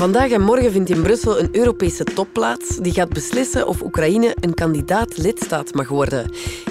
Vandaag 0.00 0.30
en 0.30 0.40
morgen 0.40 0.72
vindt 0.72 0.90
in 0.90 1.02
Brussel 1.02 1.38
een 1.38 1.48
Europese 1.52 2.04
top 2.04 2.28
plaats 2.32 2.76
die 2.76 2.92
gaat 2.92 3.08
beslissen 3.08 3.66
of 3.66 3.82
Oekraïne 3.82 4.36
een 4.40 4.54
kandidaat-lidstaat 4.54 5.74
mag 5.74 5.88
worden. 5.88 6.30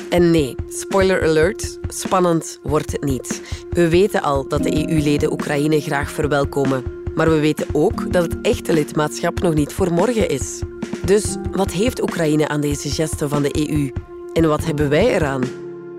En 0.10 0.32
nee, 0.32 0.56
spoiler 0.68 1.24
alert, 1.24 1.80
spannend 1.88 2.60
wordt 2.64 2.92
het 2.92 3.04
niet. 3.04 3.42
We 3.70 3.90
weten 3.90 4.22
al 4.22 4.48
dat 4.48 4.64
de 4.64 4.90
EU-leden 4.90 5.32
Oekraïne 5.32 5.82
graag 5.82 6.12
verwelkomen. 6.12 6.84
Maar 7.16 7.30
we 7.30 7.40
weten 7.40 7.68
ook 7.72 8.14
dat 8.14 8.24
het 8.24 8.42
echte 8.42 8.74
lidmaatschap 8.74 9.42
nog 9.42 9.54
niet 9.54 9.74
voor 9.74 9.94
morgen 9.94 10.30
is. 10.30 10.62
Dus 11.06 11.36
wat 11.52 11.72
heeft 11.72 12.02
Oekraïne 12.02 12.48
aan 12.48 12.62
deze 12.62 12.90
geste 12.90 13.28
van 13.28 13.42
de 13.42 13.70
EU? 13.70 13.92
En 14.34 14.48
wat 14.48 14.66
hebben 14.66 14.90
wij 14.90 15.08
eraan? 15.08 15.44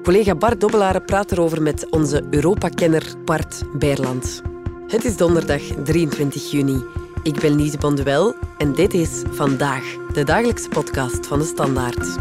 Collega 0.03 0.35
Bart 0.35 0.61
Dobbelaren 0.61 1.05
praat 1.05 1.33
erover 1.33 1.63
met 1.63 1.87
onze 1.91 2.23
Europa-kenner 2.31 3.15
Bart 3.25 3.63
Beerland. 3.79 4.43
Het 4.87 5.05
is 5.05 5.17
donderdag 5.17 5.63
23 5.85 6.51
juni. 6.51 6.83
Ik 7.23 7.41
ben 7.41 7.55
Lise 7.55 7.79
Bonduel 7.79 8.35
en 8.59 8.73
dit 8.73 8.95
is 8.95 9.23
Vandaag, 9.31 9.97
de 10.13 10.25
dagelijkse 10.25 10.69
podcast 10.69 11.27
van 11.27 11.39
de 11.39 11.45
Standaard. 11.45 12.19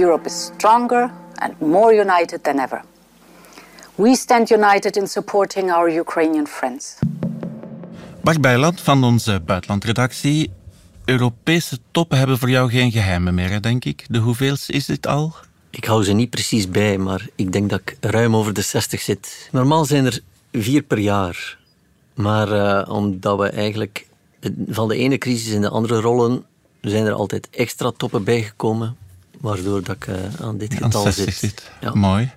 Europe 0.00 0.26
is 0.26 0.44
stronger 0.44 1.10
and 1.34 1.60
more 1.60 1.94
united 1.94 2.42
than 2.42 2.58
ever. 2.58 2.95
We 3.96 4.16
stand 4.16 4.50
united 4.50 4.96
in 4.96 5.06
supporting 5.06 5.72
our 5.72 5.90
Ukrainian 5.90 6.46
friends. 6.46 6.98
Bart 8.22 8.40
Bijland 8.40 8.80
van 8.80 9.04
onze 9.04 9.40
buitenlandredactie. 9.40 10.50
Europese 11.04 11.78
toppen 11.90 12.18
hebben 12.18 12.38
voor 12.38 12.50
jou 12.50 12.70
geen 12.70 12.92
geheimen 12.92 13.34
meer, 13.34 13.62
denk 13.62 13.84
ik. 13.84 14.04
De 14.08 14.18
hoeveelste 14.18 14.72
is 14.72 14.84
dit 14.84 15.06
al? 15.06 15.34
Ik 15.70 15.84
hou 15.84 16.04
ze 16.04 16.12
niet 16.12 16.30
precies 16.30 16.68
bij, 16.68 16.98
maar 16.98 17.26
ik 17.34 17.52
denk 17.52 17.70
dat 17.70 17.80
ik 17.80 17.96
ruim 18.00 18.36
over 18.36 18.52
de 18.52 18.60
60 18.60 19.00
zit. 19.00 19.48
Normaal 19.52 19.84
zijn 19.84 20.06
er 20.06 20.20
vier 20.52 20.82
per 20.82 20.98
jaar. 20.98 21.58
Maar 22.14 22.48
uh, 22.52 22.92
omdat 22.92 23.38
we 23.38 23.48
eigenlijk 23.48 24.06
van 24.68 24.88
de 24.88 24.96
ene 24.96 25.18
crisis 25.18 25.52
in 25.52 25.60
de 25.60 25.70
andere 25.70 26.00
rollen, 26.00 26.44
zijn 26.80 27.06
er 27.06 27.12
altijd 27.12 27.48
extra 27.50 27.92
toppen 27.96 28.24
bijgekomen. 28.24 28.96
Waardoor 29.40 29.82
dat 29.82 29.96
ik 29.96 30.06
uh, 30.06 30.16
aan 30.40 30.58
dit 30.58 30.74
getal 30.74 31.06
aan 31.06 31.12
zit. 31.12 31.34
zit. 31.34 31.70
Ja. 31.80 31.94
Mooi. 31.94 32.32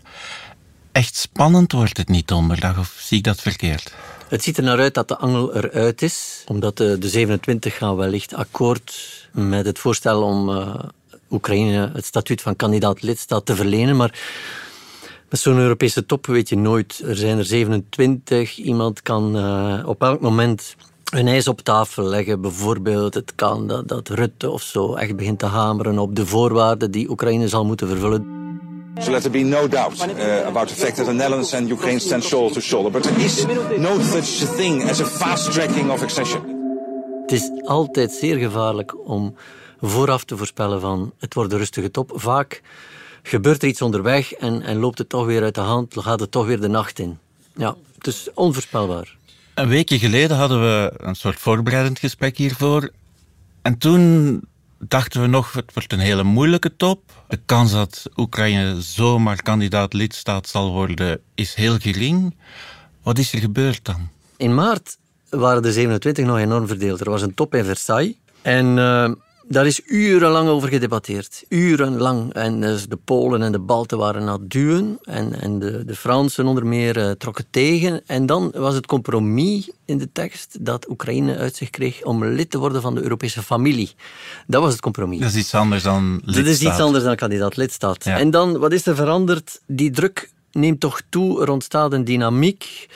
Echt 0.99 1.15
spannend 1.15 1.71
wordt 1.71 1.97
het 1.97 2.09
niet 2.09 2.27
donderdag, 2.27 2.79
of 2.79 2.95
zie 2.97 3.17
ik 3.17 3.23
dat 3.23 3.41
verkeerd? 3.41 3.93
Het 4.27 4.43
ziet 4.43 4.57
er 4.57 4.63
naar 4.63 4.79
uit 4.79 4.93
dat 4.93 5.07
de 5.07 5.17
angel 5.17 5.53
eruit 5.55 6.01
is, 6.01 6.43
omdat 6.47 6.77
de, 6.77 6.97
de 6.97 7.09
27 7.09 7.77
gaan 7.77 7.95
wellicht 7.95 8.33
akkoord 8.33 9.27
met 9.31 9.65
het 9.65 9.79
voorstel 9.79 10.23
om 10.23 10.49
uh, 10.49 10.75
Oekraïne 11.29 11.91
het 11.93 12.05
statuut 12.05 12.41
van 12.41 12.55
kandidaat-lidstaat 12.55 13.45
te 13.45 13.55
verlenen. 13.55 13.95
Maar 13.95 14.19
met 15.29 15.39
zo'n 15.39 15.57
Europese 15.57 16.05
top 16.05 16.25
weet 16.25 16.49
je 16.49 16.57
nooit. 16.57 17.01
Er 17.05 17.15
zijn 17.15 17.37
er 17.37 17.45
27. 17.45 18.57
Iemand 18.57 19.01
kan 19.01 19.37
uh, 19.37 19.87
op 19.87 20.01
elk 20.01 20.21
moment 20.21 20.75
een 21.11 21.27
eis 21.27 21.47
op 21.47 21.61
tafel 21.61 22.03
leggen. 22.03 22.41
Bijvoorbeeld, 22.41 23.13
het 23.13 23.35
kan 23.35 23.67
dat, 23.67 23.87
dat 23.87 24.09
Rutte 24.09 24.49
of 24.49 24.61
zo 24.61 24.95
echt 24.95 25.15
begint 25.15 25.39
te 25.39 25.45
hameren 25.45 25.99
op 25.99 26.15
de 26.15 26.25
voorwaarden 26.25 26.91
die 26.91 27.09
Oekraïne 27.09 27.47
zal 27.47 27.65
moeten 27.65 27.87
vervullen. 27.87 28.38
So 29.01 29.11
let 29.11 29.21
there 29.21 29.31
be 29.31 29.43
no 29.43 29.67
doubt 29.67 30.07
uh, 30.07 30.47
about 30.47 30.67
the 30.67 30.75
fact 30.75 30.95
that 30.95 31.05
the 31.05 31.13
Netherlands 31.13 31.53
and 31.53 31.69
Ukraine 31.69 31.99
stand 31.99 32.23
shoulder 32.23 32.53
to 32.53 32.61
shoulder. 32.61 32.91
But 32.91 33.03
there 33.03 33.25
is 33.25 33.45
no 33.77 33.99
such 34.01 34.43
thing 34.57 34.89
as 34.89 34.99
a 34.99 35.05
fast 35.05 35.51
tracking 35.51 35.91
of 35.91 36.01
accession. 36.01 36.41
Het 37.21 37.31
is 37.31 37.51
altijd 37.63 38.11
zeer 38.11 38.37
gevaarlijk 38.37 39.07
om 39.07 39.35
vooraf 39.81 40.23
te 40.23 40.37
voorspellen 40.37 40.81
van 40.81 41.13
het 41.19 41.33
wordt 41.33 41.51
een 41.51 41.57
rustige 41.57 41.91
top. 41.91 42.11
Vaak 42.15 42.61
gebeurt 43.23 43.61
er 43.61 43.67
iets 43.67 43.81
onderweg 43.81 44.33
en, 44.33 44.61
en 44.61 44.77
loopt 44.77 44.97
het 44.97 45.09
toch 45.09 45.25
weer 45.25 45.43
uit 45.43 45.55
de 45.55 45.61
hand, 45.61 45.95
gaat 45.99 46.19
het 46.19 46.31
toch 46.31 46.45
weer 46.45 46.59
de 46.59 46.67
nacht 46.67 46.99
in. 46.99 47.17
Ja, 47.55 47.75
het 47.95 48.07
is 48.07 48.29
onvoorspelbaar. 48.33 49.17
Een 49.53 49.67
weekje 49.67 49.99
geleden 49.99 50.37
hadden 50.37 50.61
we 50.61 50.93
een 50.97 51.15
soort 51.15 51.39
voorbereidend 51.39 51.99
gesprek 51.99 52.37
hiervoor. 52.37 52.91
En 53.61 53.77
toen 53.77 54.41
dachten 54.79 55.21
we 55.21 55.27
nog, 55.27 55.53
het 55.53 55.73
wordt 55.73 55.93
een 55.93 55.99
hele 55.99 56.23
moeilijke 56.23 56.75
top. 56.75 57.23
De 57.27 57.39
kans 57.45 57.71
dat 57.71 58.05
Oekraïne 58.15 58.81
zomaar 58.81 59.41
kandidaat 59.41 59.93
lidstaat 59.93 60.47
zal 60.47 60.71
worden, 60.71 61.21
is 61.35 61.53
heel 61.53 61.77
gering. 61.77 62.35
Wat 63.03 63.17
is 63.17 63.33
er 63.33 63.39
gebeurd 63.39 63.85
dan? 63.85 64.09
In 64.37 64.55
maart 64.55 64.97
waren 65.29 65.61
de 65.61 65.71
27 65.71 66.25
nog 66.25 66.37
enorm 66.37 66.67
verdeeld. 66.67 66.99
Er 66.99 67.09
was 67.09 67.21
een 67.21 67.33
top 67.33 67.55
in 67.55 67.65
Versailles. 67.65 68.15
En 68.41 68.77
uh, 68.77 69.11
daar 69.49 69.65
is 69.65 69.81
urenlang 69.85 70.49
over 70.49 70.69
gedebatteerd. 70.69 71.43
Urenlang. 71.47 72.33
En 72.33 72.61
dus 72.61 72.87
de 72.87 72.95
Polen 72.95 73.41
en 73.41 73.51
de 73.51 73.59
Balten 73.59 73.97
waren 73.97 74.21
aan 74.21 74.41
het 74.41 74.51
duwen. 74.51 74.99
En, 75.03 75.41
en 75.41 75.59
de, 75.59 75.85
de 75.85 75.95
Fransen 75.95 76.45
onder 76.45 76.65
meer 76.65 76.97
uh, 76.97 77.11
trokken 77.11 77.45
tegen. 77.49 78.01
En 78.05 78.25
dan 78.25 78.51
was 78.55 78.75
het 78.75 78.85
compromis 78.85 79.69
in 79.85 79.97
de 79.97 80.11
tekst 80.11 80.65
dat 80.65 80.89
Oekraïne 80.89 81.37
uit 81.37 81.55
zich 81.55 81.69
kreeg 81.69 82.03
om 82.03 82.25
lid 82.25 82.49
te 82.49 82.57
worden 82.57 82.81
van 82.81 82.95
de 82.95 83.01
Europese 83.01 83.43
familie. 83.43 83.91
Dat 84.47 84.61
was 84.61 84.71
het 84.71 84.81
compromis. 84.81 85.19
Dat 85.19 85.29
is 85.29 85.35
iets 85.35 85.53
anders 85.53 85.83
dan 85.83 86.11
lidstaat. 86.11 86.35
Dat 86.35 86.53
is 86.53 86.61
iets 86.61 86.79
anders 86.79 87.03
dan 87.03 87.15
kandidaat 87.15 87.57
lidstaat. 87.57 88.03
Ja. 88.03 88.17
En 88.17 88.31
dan, 88.31 88.57
wat 88.57 88.71
is 88.71 88.85
er 88.85 88.95
veranderd? 88.95 89.61
Die 89.65 89.91
druk 89.91 90.29
neemt 90.51 90.79
toch 90.79 91.01
toe. 91.09 91.41
Er 91.41 91.49
ontstaat 91.49 91.93
een 91.93 92.05
dynamiek. 92.05 92.87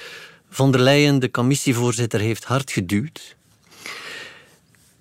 Von 0.50 0.72
der 0.72 0.82
Leyen, 0.82 1.20
de 1.20 1.32
commissievoorzitter, 1.32 2.20
heeft 2.20 2.44
hard 2.44 2.72
geduwd. 2.72 3.36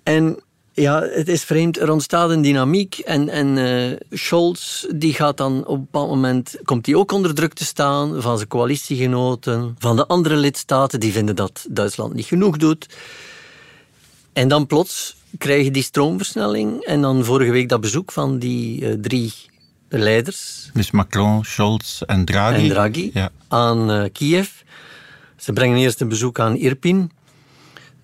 En 0.03 0.39
ja, 0.73 1.01
het 1.01 1.27
is 1.27 1.43
vreemd. 1.43 1.79
Er 1.79 1.91
ontstaat 1.91 2.29
een 2.29 2.41
dynamiek 2.41 2.97
en, 2.97 3.29
en 3.29 3.57
uh, 3.57 3.97
Scholz 4.09 4.85
die 4.95 5.13
gaat 5.13 5.37
dan 5.37 5.65
op 5.65 5.75
een 5.75 5.81
bepaald 5.81 6.09
moment 6.09 6.55
komt 6.63 6.85
hij 6.85 6.95
ook 6.95 7.11
onder 7.11 7.35
druk 7.35 7.53
te 7.53 7.65
staan 7.65 8.21
van 8.21 8.37
zijn 8.37 8.49
coalitiegenoten, 8.49 9.75
van 9.79 9.95
de 9.95 10.07
andere 10.07 10.35
lidstaten 10.35 10.99
die 10.99 11.11
vinden 11.11 11.35
dat 11.35 11.65
Duitsland 11.69 12.13
niet 12.13 12.25
genoeg 12.25 12.57
doet. 12.57 12.87
En 14.33 14.47
dan 14.47 14.67
plots 14.67 15.15
krijg 15.37 15.63
je 15.63 15.71
die 15.71 15.83
stroomversnelling 15.83 16.81
en 16.81 17.01
dan 17.01 17.23
vorige 17.23 17.51
week 17.51 17.69
dat 17.69 17.81
bezoek 17.81 18.11
van 18.11 18.39
die 18.39 18.81
uh, 18.81 18.93
drie 19.01 19.33
leiders. 19.89 20.69
Dus 20.73 20.91
Macron, 20.91 21.45
Scholz 21.45 22.01
en 22.01 22.25
Draghi. 22.25 22.63
En 22.63 22.69
Draghi 22.69 23.09
ja. 23.13 23.29
aan 23.47 23.91
uh, 23.91 24.03
Kiev. 24.11 24.49
Ze 25.37 25.53
brengen 25.53 25.77
eerst 25.77 26.01
een 26.01 26.09
bezoek 26.09 26.39
aan 26.39 26.55
Irpin 26.55 27.11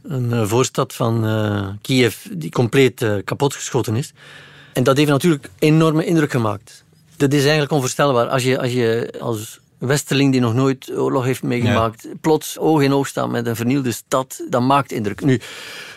een 0.04 0.48
voorstad 0.48 0.94
van 0.94 1.26
uh, 1.26 1.68
Kiev 1.82 2.16
die 2.32 2.52
compleet 2.52 3.02
uh, 3.02 3.14
kapotgeschoten 3.24 3.96
is. 3.96 4.14
En 4.74 4.84
dat 4.84 4.98
heeft 4.98 5.10
natuurlijk 5.10 5.50
enorme 5.60 6.06
indruk 6.06 6.32
gemaakt. 6.32 6.84
Dat 7.18 7.34
is 7.34 7.42
eigenlijk 7.42 7.72
onvoorstelbaar. 7.72 8.28
Als 8.28 8.44
je 8.44 8.60
als, 8.60 8.72
je 8.72 9.14
als 9.20 9.60
westerling 9.78 10.32
die 10.32 10.42
nog 10.42 10.54
nooit 10.54 10.92
oorlog 10.96 11.24
heeft 11.24 11.44
meegemaakt, 11.44 12.04
ja. 12.04 12.10
plots 12.22 12.58
oog 12.58 12.82
in 12.82 12.94
oog 12.94 13.08
staat 13.08 13.30
met 13.30 13.48
een 13.48 13.56
vernielde 13.56 13.92
stad, 13.92 14.44
dat 14.50 14.62
maakt 14.62 14.92
indruk. 14.92 15.22
Nu, 15.22 15.40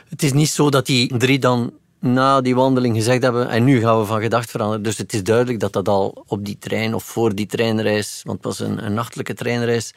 het 0.09 0.23
is 0.23 0.33
niet 0.33 0.51
zo 0.51 0.71
dat 0.71 0.87
die 0.87 1.17
drie 1.17 1.39
dan 1.39 1.73
na 1.99 2.41
die 2.41 2.55
wandeling 2.55 2.97
gezegd 2.97 3.23
hebben 3.23 3.49
en 3.49 3.65
nu 3.65 3.81
gaan 3.81 3.99
we 3.99 4.05
van 4.05 4.21
gedacht 4.21 4.51
veranderen. 4.51 4.83
Dus 4.83 4.99
het 4.99 5.13
is 5.13 5.23
duidelijk 5.23 5.61
dat 5.61 5.73
dat 5.73 5.89
al 5.89 6.25
op 6.27 6.45
die 6.45 6.59
trein 6.59 6.95
of 6.95 7.05
voor 7.05 7.35
die 7.35 7.47
treinreis, 7.47 8.21
want 8.25 8.37
het 8.37 8.47
was 8.47 8.69
een, 8.69 8.85
een 8.85 8.95
nachtelijke 8.95 9.35
treinreis, 9.35 9.93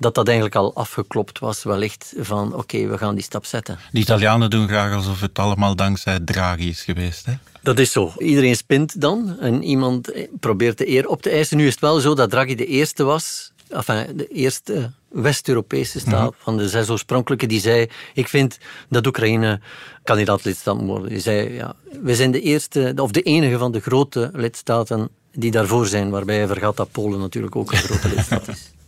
dat 0.00 0.14
dat 0.14 0.26
eigenlijk 0.26 0.56
al 0.56 0.74
afgeklopt 0.74 1.38
was, 1.38 1.62
wellicht 1.62 2.12
van 2.18 2.46
oké, 2.46 2.56
okay, 2.56 2.88
we 2.88 2.98
gaan 2.98 3.14
die 3.14 3.24
stap 3.24 3.44
zetten. 3.44 3.78
De 3.92 3.98
Italianen 3.98 4.50
doen 4.50 4.68
graag 4.68 4.94
alsof 4.94 5.20
het 5.20 5.38
allemaal 5.38 5.76
dankzij 5.76 6.20
Draghi 6.20 6.68
is 6.68 6.82
geweest. 6.82 7.26
Hè? 7.26 7.32
Dat 7.62 7.78
is 7.78 7.92
zo. 7.92 8.12
Iedereen 8.18 8.56
spint 8.56 9.00
dan 9.00 9.36
en 9.40 9.62
iemand 9.62 10.12
probeert 10.40 10.78
de 10.78 10.88
eer 10.88 11.08
op 11.08 11.22
te 11.22 11.30
eisen. 11.30 11.56
Nu 11.56 11.66
is 11.66 11.72
het 11.72 11.80
wel 11.80 12.00
zo 12.00 12.14
dat 12.14 12.30
Draghi 12.30 12.54
de 12.54 12.66
eerste 12.66 13.04
was, 13.04 13.52
enfin, 13.68 14.16
de 14.16 14.26
eerste 14.26 14.90
West-Europese 15.08 16.00
staat 16.00 16.12
mm 16.12 16.26
-hmm. 16.26 16.34
van 16.38 16.56
de 16.56 16.68
zes 16.68 16.88
oorspronkelijke, 16.88 17.46
die 17.46 17.60
zei: 17.60 17.86
Ik 18.14 18.28
vind 18.28 18.58
dat 18.88 19.06
Oekraïne 19.06 19.60
kandidaat 20.04 20.44
lidstaat 20.44 20.76
moet 20.76 20.86
worden. 20.86 21.08
Die 21.08 21.20
zei: 21.20 21.52
ja, 21.52 21.74
We 22.02 22.14
zijn 22.14 22.30
de 22.30 22.40
eerste, 22.40 22.92
of 22.96 23.10
de 23.10 23.22
enige 23.22 23.58
van 23.58 23.72
de 23.72 23.80
grote 23.80 24.30
lidstaten 24.32 25.08
die 25.32 25.50
daarvoor 25.50 25.86
zijn, 25.86 26.10
waarbij 26.10 26.36
hij 26.36 26.46
vergat 26.46 26.76
dat 26.76 26.90
Polen 26.90 27.20
natuurlijk 27.20 27.56
ook 27.56 27.72
een 27.72 27.78
grote 27.78 28.08
lidstaat 28.08 28.48
is. 28.48 28.70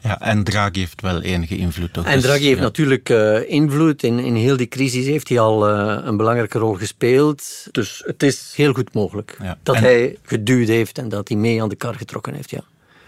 Ja, 0.00 0.20
en 0.20 0.44
Draghi 0.44 0.80
heeft 0.80 1.00
wel 1.00 1.22
enige 1.22 1.56
invloed. 1.56 1.98
Ook. 1.98 2.04
En 2.04 2.20
Draghi 2.20 2.44
heeft 2.44 2.58
ja. 2.58 2.62
natuurlijk 2.62 3.08
uh, 3.08 3.50
invloed. 3.50 4.02
In, 4.02 4.18
in 4.18 4.34
heel 4.34 4.56
die 4.56 4.68
crisis 4.68 5.06
heeft 5.06 5.28
hij 5.28 5.40
al 5.40 5.70
uh, 5.70 5.98
een 6.04 6.16
belangrijke 6.16 6.58
rol 6.58 6.74
gespeeld. 6.74 7.66
Dus 7.70 8.02
het 8.06 8.22
is 8.22 8.52
heel 8.56 8.72
goed 8.72 8.94
mogelijk 8.94 9.36
ja. 9.42 9.58
dat 9.62 9.74
en... 9.74 9.82
hij 9.82 10.18
geduwd 10.22 10.68
heeft 10.68 10.98
en 10.98 11.08
dat 11.08 11.28
hij 11.28 11.36
mee 11.36 11.62
aan 11.62 11.68
de 11.68 11.76
kar 11.76 11.94
getrokken 11.94 12.34
heeft. 12.34 12.50
Ja. 12.50 12.60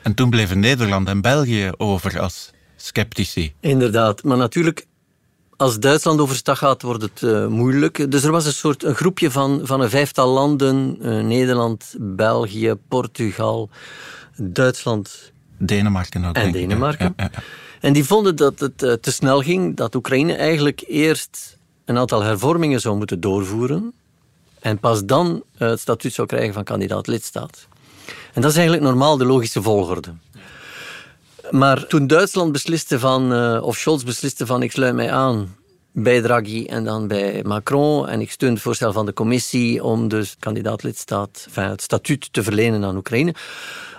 En 0.03 0.15
toen 0.15 0.31
bleven 0.31 0.61
Nederland 0.61 1.09
en 1.09 1.21
België 1.21 1.71
over 1.77 2.21
als 2.21 2.51
sceptici. 2.77 3.53
Inderdaad, 3.61 4.23
maar 4.23 4.37
natuurlijk 4.37 4.87
als 5.61 5.79
Duitsland 5.79 6.21
overstag 6.21 6.59
gaat, 6.59 6.83
wordt 6.83 7.03
het 7.03 7.21
uh, 7.23 7.47
moeilijk. 7.47 8.11
Dus 8.11 8.25
er 8.25 8.31
was 8.31 8.47
een 8.47 8.53
soort 8.53 8.85
een 8.85 8.95
groepje 8.95 9.31
van, 9.31 9.61
van 9.63 9.81
een 9.81 9.91
vijftal 9.91 10.29
landen: 10.29 10.99
uh, 11.01 11.25
Nederland, 11.25 11.95
België, 11.99 12.75
Portugal, 12.89 13.71
Duitsland 14.37 15.33
Denemarken 15.63 16.25
ook. 16.25 16.35
En. 16.35 16.53
Denemarken. 16.53 17.15
Ja, 17.17 17.31
ja, 17.33 17.43
En 17.81 17.93
die 17.93 18.05
vonden 18.05 18.37
dat 18.37 18.61
het 18.61 18.83
eh, 18.83 18.93
te 18.93 19.13
snel 19.13 19.41
ging, 19.41 19.77
dat 19.77 19.95
Oekraïne 19.95 20.35
eigenlijk 20.35 20.85
eerst 20.87 21.59
een 21.85 21.99
aantal 21.99 22.23
hervormingen 22.23 22.81
zou 22.81 22.97
moeten 22.97 23.21
doorvoeren 23.21 23.93
en 24.61 24.79
pas 24.79 25.05
dan 25.05 25.43
eh, 25.59 25.69
het 25.69 25.81
statuut 25.81 26.13
zou 26.13 26.27
krijgen 26.27 26.55
van 26.55 26.65
kandidaat 26.65 27.07
lidstaat. 27.07 27.67
En 28.33 28.43
dat 28.43 28.51
is 28.51 28.57
eigenlijk 28.57 28.87
normaal 28.87 29.17
de 29.17 29.25
logische 29.25 29.63
volgorde. 29.63 30.15
Maar 31.51 31.87
toen 31.87 32.07
Duitsland 32.07 32.53
besliste 32.53 32.99
van, 32.99 33.33
eh, 33.33 33.63
of 33.63 33.77
Scholz 33.77 34.03
besliste 34.03 34.47
van 34.47 34.63
ik 34.63 34.73
sluit 34.73 34.95
mij 34.95 35.13
aan 35.13 35.55
bij 35.93 36.21
Draghi 36.21 36.67
en 36.67 36.85
dan 36.85 37.09
bij 37.09 37.43
Macron 37.47 38.09
en 38.09 38.21
ik 38.21 38.31
steun 38.31 38.53
het 38.53 38.63
voorstel 38.63 38.93
van 38.93 39.07
de 39.07 39.13
commissie 39.13 39.85
om 39.85 40.09
dus 40.09 40.37
kandidaat 40.39 40.83
lidstaat, 40.83 41.45
enfin, 41.47 41.65
het 41.69 41.83
statuut 41.83 42.33
te 42.33 42.43
verlenen 42.43 42.85
aan 42.85 42.97
Oekraïne. 42.97 43.35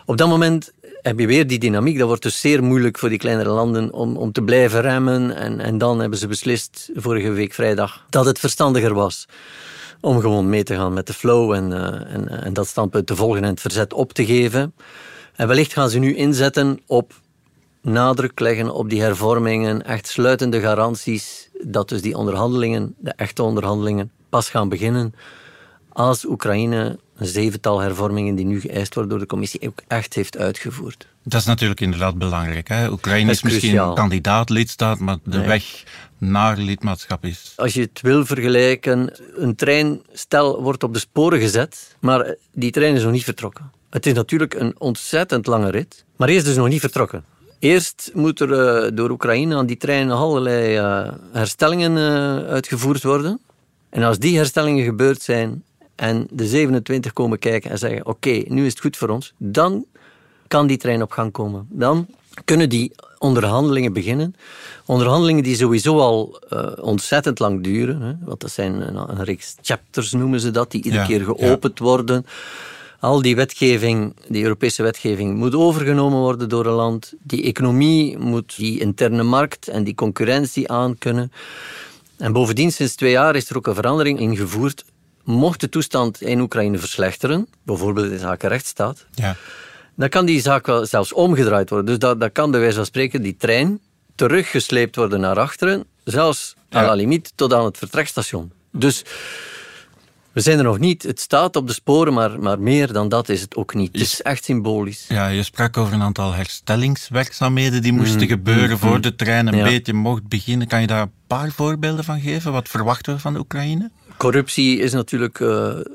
Op 0.05 0.17
dat 0.17 0.27
moment 0.27 0.71
heb 1.01 1.19
je 1.19 1.27
weer 1.27 1.47
die 1.47 1.59
dynamiek. 1.59 1.97
Dat 1.97 2.07
wordt 2.07 2.23
dus 2.23 2.39
zeer 2.39 2.63
moeilijk 2.63 2.97
voor 2.97 3.09
die 3.09 3.17
kleinere 3.17 3.49
landen 3.49 3.93
om, 3.93 4.17
om 4.17 4.31
te 4.31 4.41
blijven 4.41 4.81
remmen. 4.81 5.35
En, 5.35 5.59
en 5.59 5.77
dan 5.77 5.99
hebben 5.99 6.19
ze 6.19 6.27
beslist, 6.27 6.89
vorige 6.93 7.31
week 7.31 7.53
vrijdag, 7.53 8.05
dat 8.09 8.25
het 8.25 8.39
verstandiger 8.39 8.93
was 8.93 9.27
om 10.01 10.19
gewoon 10.19 10.49
mee 10.49 10.63
te 10.63 10.75
gaan 10.75 10.93
met 10.93 11.07
de 11.07 11.13
flow 11.13 11.53
en, 11.53 11.73
eh, 11.73 12.13
en, 12.13 12.43
en 12.43 12.53
dat 12.53 12.67
standpunt 12.67 13.07
te 13.07 13.15
volgen 13.15 13.43
en 13.43 13.49
het 13.49 13.61
verzet 13.61 13.93
op 13.93 14.13
te 14.13 14.25
geven. 14.25 14.73
En 15.35 15.47
wellicht 15.47 15.73
gaan 15.73 15.89
ze 15.89 15.99
nu 15.99 16.15
inzetten 16.15 16.79
op 16.85 17.13
nadruk 17.81 18.39
leggen 18.39 18.73
op 18.73 18.89
die 18.89 19.01
hervormingen, 19.01 19.85
echt 19.85 20.07
sluitende 20.07 20.59
garanties 20.59 21.49
dat 21.61 21.89
dus 21.89 22.01
die 22.01 22.17
onderhandelingen, 22.17 22.95
de 22.97 23.13
echte 23.15 23.43
onderhandelingen, 23.43 24.11
pas 24.29 24.49
gaan 24.49 24.69
beginnen 24.69 25.13
als 25.89 26.25
Oekraïne 26.25 26.99
een 27.21 27.27
zevental 27.27 27.79
hervormingen 27.79 28.35
die 28.35 28.45
nu 28.45 28.59
geëist 28.59 28.93
worden 28.93 29.11
door 29.11 29.19
de 29.21 29.25
commissie 29.25 29.67
ook 29.67 29.81
echt 29.87 30.13
heeft 30.13 30.37
uitgevoerd. 30.37 31.07
Dat 31.23 31.39
is 31.39 31.45
natuurlijk 31.45 31.79
inderdaad 31.81 32.17
belangrijk. 32.17 32.67
Hè? 32.67 32.89
Oekraïne 32.91 33.31
is, 33.31 33.37
is 33.37 33.43
misschien 33.43 33.69
cruciaal. 33.69 33.93
kandidaat 33.93 34.49
lidstaat, 34.49 34.99
maar 34.99 35.17
de 35.23 35.37
Nee. 35.37 35.47
weg 35.47 35.83
naar 36.17 36.57
lidmaatschap 36.57 37.25
is. 37.25 37.53
Als 37.55 37.73
je 37.73 37.81
het 37.81 38.01
wil 38.01 38.25
vergelijken, 38.25 39.13
een 39.35 39.55
trein, 39.55 40.01
stel, 40.13 40.61
wordt 40.61 40.83
op 40.83 40.93
de 40.93 40.99
sporen 40.99 41.39
gezet, 41.39 41.95
maar 41.99 42.35
die 42.53 42.71
trein 42.71 42.95
is 42.95 43.03
nog 43.03 43.11
niet 43.11 43.23
vertrokken. 43.23 43.71
Het 43.89 44.05
is 44.05 44.13
natuurlijk 44.13 44.53
een 44.53 44.75
ontzettend 44.77 45.45
lange 45.47 45.71
rit, 45.71 46.05
maar 46.15 46.27
hij 46.27 46.37
is 46.37 46.43
dus 46.43 46.55
nog 46.55 46.67
niet 46.67 46.79
vertrokken. 46.79 47.23
Eerst 47.59 48.11
moet 48.13 48.39
er 48.39 48.51
eh, 48.83 48.91
door 48.93 49.09
Oekraïne 49.09 49.55
aan 49.55 49.65
die 49.65 49.77
trein 49.77 50.11
allerlei 50.11 50.75
eh, 50.75 51.13
herstellingen 51.31 51.97
eh, 51.97 52.51
uitgevoerd 52.51 53.03
worden. 53.03 53.39
En 53.89 54.03
als 54.03 54.19
die 54.19 54.37
herstellingen 54.37 54.83
gebeurd 54.85 55.21
zijn 55.21 55.63
en 56.01 56.27
de 56.31 56.47
27 56.47 57.13
komen 57.13 57.39
kijken 57.39 57.71
en 57.71 57.77
zeggen: 57.77 58.05
Oké, 58.05 58.43
nu 58.47 58.65
is 58.65 58.71
het 58.71 58.81
goed 58.81 58.97
voor 58.97 59.09
ons, 59.09 59.33
dan 59.37 59.85
kan 60.47 60.67
die 60.67 60.77
trein 60.77 61.01
op 61.01 61.11
gang 61.11 61.31
komen. 61.31 61.67
Dan 61.69 62.07
kunnen 62.45 62.69
die 62.69 62.91
onderhandelingen 63.17 63.93
beginnen. 63.93 64.35
Onderhandelingen 64.85 65.43
die 65.43 65.55
sowieso 65.55 65.99
al 65.99 66.39
eh, 66.49 66.71
ontzettend 66.79 67.39
lang 67.39 67.63
duren. 67.63 68.01
Hè, 68.01 68.13
want 68.21 68.39
dat 68.39 68.51
zijn 68.51 68.87
een, 68.87 68.95
een 68.95 69.23
reeks 69.23 69.55
chapters, 69.61 70.11
noemen 70.11 70.39
ze 70.39 70.51
dat, 70.51 70.71
die 70.71 70.83
iedere 70.83 71.01
Ja, 71.01 71.07
keer 71.07 71.23
geopend 71.23 71.79
worden. 71.79 72.25
Al 72.99 73.21
die 73.21 73.35
wetgeving, 73.35 74.15
die 74.27 74.43
Europese 74.43 74.83
wetgeving, 74.83 75.37
moet 75.37 75.55
overgenomen 75.55 76.19
worden 76.19 76.49
door 76.49 76.65
een 76.65 76.73
land. 76.73 77.13
Die 77.23 77.43
economie 77.43 78.17
moet 78.17 78.55
die 78.55 78.79
interne 78.79 79.23
markt 79.23 79.67
en 79.67 79.83
die 79.83 79.95
concurrentie 79.95 80.71
aankunnen. 80.71 81.31
En 82.17 82.33
bovendien, 82.33 82.71
sinds 82.71 82.95
twee 82.95 83.11
jaar 83.11 83.35
is 83.35 83.49
er 83.49 83.57
ook 83.57 83.67
een 83.67 83.75
verandering 83.75 84.19
ingevoerd. 84.19 84.85
Mocht 85.23 85.59
de 85.59 85.69
toestand 85.69 86.21
in 86.21 86.39
Oekraïne 86.39 86.77
verslechteren, 86.77 87.47
bijvoorbeeld 87.63 88.11
in 88.11 88.19
zaken 88.19 88.49
rechtsstaat, 88.49 89.05
Ja. 89.13 89.35
dan 89.95 90.09
kan 90.09 90.25
die 90.25 90.41
zaak 90.41 90.65
wel 90.65 90.85
zelfs 90.85 91.13
omgedraaid 91.13 91.69
worden. 91.69 91.87
Dus 91.87 91.99
dat, 91.99 92.19
dat 92.19 92.31
kan 92.31 92.51
bij 92.51 92.59
wijze 92.59 92.75
van 92.75 92.85
spreken 92.85 93.21
die 93.21 93.35
trein 93.37 93.79
teruggesleept 94.15 94.95
worden 94.95 95.19
naar 95.19 95.39
achteren, 95.39 95.83
zelfs 96.03 96.55
à 96.75 96.79
Ja. 96.81 96.85
la 96.85 96.93
limiet 96.93 97.31
tot 97.35 97.53
aan 97.53 97.65
het 97.65 97.77
vertrekstation. 97.77 98.51
Dus 98.71 99.03
we 100.31 100.41
zijn 100.41 100.57
er 100.57 100.63
nog 100.63 100.79
niet. 100.79 101.03
Het 101.03 101.19
staat 101.19 101.55
op 101.55 101.67
de 101.67 101.73
sporen, 101.73 102.13
maar, 102.13 102.39
maar 102.39 102.59
meer 102.59 102.93
dan 102.93 103.09
dat 103.09 103.29
is 103.29 103.41
het 103.41 103.55
ook 103.55 103.73
niet. 103.73 103.91
Het 103.91 104.01
is 104.01 104.21
echt 104.21 104.43
symbolisch. 104.43 105.05
Ja, 105.07 105.27
je 105.27 105.43
sprak 105.43 105.77
over 105.77 105.93
een 105.93 106.01
aantal 106.01 106.33
herstellingswerkzaamheden 106.33 107.81
die 107.81 107.91
moesten 107.93 108.27
gebeuren 108.27 108.77
voor 108.79 109.01
de 109.01 109.15
trein 109.15 109.47
een 109.47 109.53
Mm, 109.53 109.59
Ja. 109.59 109.65
beetje 109.65 109.93
mocht 109.93 110.27
beginnen. 110.27 110.67
Kan 110.67 110.81
je 110.81 110.87
daar 110.87 111.01
een 111.01 111.11
paar 111.27 111.51
voorbeelden 111.51 112.03
van 112.05 112.19
geven? 112.21 112.51
Wat 112.51 112.69
verwachten 112.69 113.13
we 113.13 113.19
van 113.19 113.33
de 113.33 113.39
Oekraïne? 113.39 113.91
Corruptie 114.21 114.77
is 114.79 114.93
natuurlijk 114.93 115.39
eh, 115.39 115.47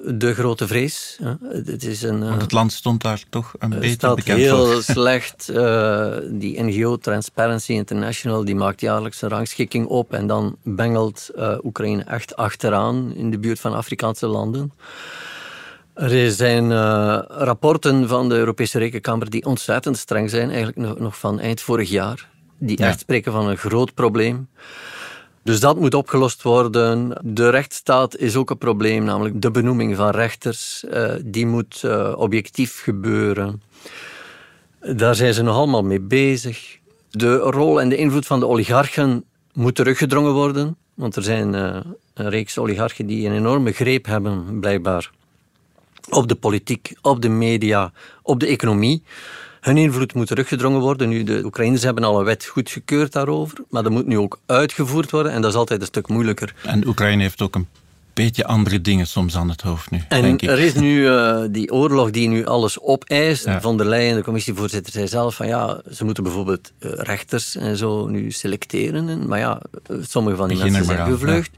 de 0.04 0.34
grote 0.34 0.66
vrees. 0.66 1.18
hè. 1.22 1.34
Het 1.48 1.84
is 1.84 2.02
een, 2.02 2.22
eh, 2.22 2.28
Want 2.28 2.42
het 2.42 2.52
land 2.52 2.72
stond 2.72 3.02
daar 3.02 3.22
toch 3.30 3.54
een 3.58 3.70
beetje 3.70 3.90
staat 3.90 4.14
bekend 4.16 4.38
heel 4.38 4.66
voor. 4.66 4.82
slecht. 4.94 5.48
Eh, 5.48 6.12
die 6.30 6.62
NGO 6.62 6.96
Transparency 6.96 7.72
International 7.72 8.44
die 8.44 8.54
maakt 8.54 8.80
jaarlijks 8.80 9.22
een 9.22 9.28
rangschikking 9.28 9.86
op 9.86 10.12
en 10.12 10.26
dan 10.26 10.56
bengelt 10.62 11.30
eh, 11.36 11.56
Oekraïne 11.64 12.02
echt 12.02 12.36
achteraan 12.36 13.12
in 13.14 13.30
de 13.30 13.38
buurt 13.38 13.60
van 13.60 13.74
Afrikaanse 13.74 14.26
landen. 14.26 14.72
Er 15.94 16.30
zijn 16.30 16.72
eh, 16.72 17.18
rapporten 17.28 18.08
van 18.08 18.28
de 18.28 18.34
Europese 18.34 18.78
Rekenkamer 18.78 19.30
die 19.30 19.44
ontzettend 19.44 19.96
streng 19.98 20.30
zijn, 20.30 20.48
eigenlijk 20.48 20.78
nog, 20.78 20.98
nog 20.98 21.18
van 21.18 21.40
eind 21.40 21.60
vorig 21.60 21.88
jaar. 21.90 22.28
Die 22.58 22.78
Ja. 22.80 22.86
echt 22.86 23.00
spreken 23.00 23.32
van 23.32 23.48
een 23.48 23.56
groot 23.56 23.94
probleem. 23.94 24.48
Dus 25.46 25.60
dat 25.60 25.78
moet 25.78 25.94
opgelost 25.94 26.42
worden. 26.42 27.18
De 27.22 27.50
rechtsstaat 27.50 28.16
is 28.16 28.36
ook 28.36 28.50
een 28.50 28.58
probleem, 28.58 29.04
namelijk 29.04 29.42
de 29.42 29.50
benoeming 29.50 29.96
van 29.96 30.10
rechters. 30.10 30.84
eh, 30.84 31.14
die 31.24 31.46
moet 31.46 31.82
eh, 31.84 32.12
objectief 32.16 32.82
gebeuren. 32.82 33.62
Daar 34.80 35.14
zijn 35.14 35.34
ze 35.34 35.42
nog 35.42 35.56
allemaal 35.56 35.82
mee 35.82 36.00
bezig. 36.00 36.78
De 37.10 37.36
rol 37.36 37.80
en 37.80 37.88
de 37.88 37.96
invloed 37.96 38.26
van 38.26 38.40
de 38.40 38.46
oligarchen 38.46 39.24
moet 39.52 39.74
teruggedrongen 39.74 40.32
worden. 40.32 40.76
Want 40.94 41.16
er 41.16 41.22
zijn 41.22 41.54
eh, 41.54 41.80
een 42.14 42.28
reeks 42.28 42.58
oligarchen 42.58 43.06
die 43.06 43.26
een 43.26 43.34
enorme 43.34 43.72
greep 43.72 44.06
hebben, 44.06 44.60
blijkbaar, 44.60 45.10
op 46.10 46.28
de 46.28 46.34
politiek, 46.34 46.94
op 47.02 47.22
de 47.22 47.28
media, 47.28 47.92
op 48.22 48.40
de 48.40 48.46
economie. 48.46 49.02
Hun 49.66 49.76
invloed 49.76 50.14
moet 50.14 50.26
teruggedrongen 50.26 50.80
worden. 50.80 51.08
Nu, 51.08 51.24
de 51.24 51.40
Oekraïners 51.44 51.82
hebben 51.82 52.04
al 52.04 52.18
een 52.18 52.24
wet 52.24 52.44
goedgekeurd 52.44 53.12
daarover, 53.12 53.58
maar 53.70 53.82
dat 53.82 53.92
moet 53.92 54.06
nu 54.06 54.18
ook 54.18 54.38
uitgevoerd 54.46 55.10
worden 55.10 55.32
en 55.32 55.42
dat 55.42 55.50
is 55.50 55.56
altijd 55.56 55.80
een 55.80 55.86
stuk 55.86 56.08
moeilijker. 56.08 56.54
En 56.62 56.86
Oekraïne 56.86 57.22
heeft 57.22 57.42
ook 57.42 57.54
een 57.54 57.66
beetje 58.12 58.46
andere 58.46 58.80
dingen 58.80 59.06
soms 59.06 59.36
aan 59.36 59.48
het 59.48 59.60
hoofd 59.60 59.90
nu, 59.90 60.02
En 60.08 60.22
denk 60.22 60.42
ik. 60.42 60.48
er 60.48 60.58
is 60.58 60.74
nu 60.74 61.08
eh, 61.08 61.42
die 61.50 61.72
oorlog 61.72 62.10
die 62.10 62.28
nu 62.28 62.46
alles 62.46 62.80
opeist. 62.80 63.44
Ja. 63.44 63.60
Van 63.60 63.76
der 63.76 63.86
Leyen, 63.86 64.16
de 64.16 64.22
commissievoorzitter, 64.22 64.92
zei 64.92 65.08
zelf 65.08 65.34
van 65.34 65.46
ja, 65.46 65.80
ze 65.92 66.04
moeten 66.04 66.22
bijvoorbeeld 66.22 66.72
eh, 66.78 66.90
rechters 66.94 67.56
en 67.56 67.76
zo 67.76 68.06
nu 68.06 68.30
selecteren. 68.30 69.08
En, 69.08 69.28
maar 69.28 69.38
ja, 69.38 69.60
eh, 69.86 69.96
sommige 70.00 70.36
van 70.36 70.48
die 70.48 70.56
Begin 70.56 70.72
mensen 70.72 70.94
zijn 70.94 71.10
gevlucht. 71.10 71.50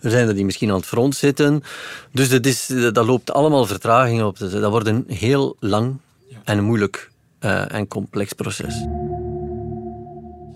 Er 0.00 0.10
zijn 0.10 0.28
er 0.28 0.34
die 0.34 0.44
misschien 0.44 0.70
aan 0.70 0.76
het 0.76 0.86
front 0.86 1.16
zitten. 1.16 1.62
Dus 2.12 2.28
dat, 2.28 2.46
is, 2.46 2.66
dat 2.66 3.06
loopt 3.06 3.32
allemaal 3.32 3.66
vertraging 3.66 4.22
op. 4.22 4.38
Dus 4.38 4.52
dat 4.52 4.70
wordt 4.70 4.86
een 4.86 5.04
heel 5.08 5.56
lang 5.60 5.96
en 6.44 6.64
moeilijk 6.64 7.12
eh, 7.44 7.74
en 7.74 7.88
complex 7.88 8.32
proces. 8.32 8.74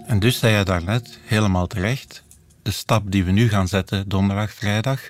En 0.06 0.18
dus 0.18 0.38
zei 0.38 0.56
je 0.56 0.64
daarnet, 0.64 1.18
helemaal 1.24 1.66
terecht, 1.66 2.22
de 2.62 2.70
stap 2.70 3.10
die 3.10 3.24
we 3.24 3.30
nu 3.30 3.48
gaan 3.48 3.68
zetten, 3.68 4.08
donderdag, 4.08 4.52
vrijdag, 4.52 5.00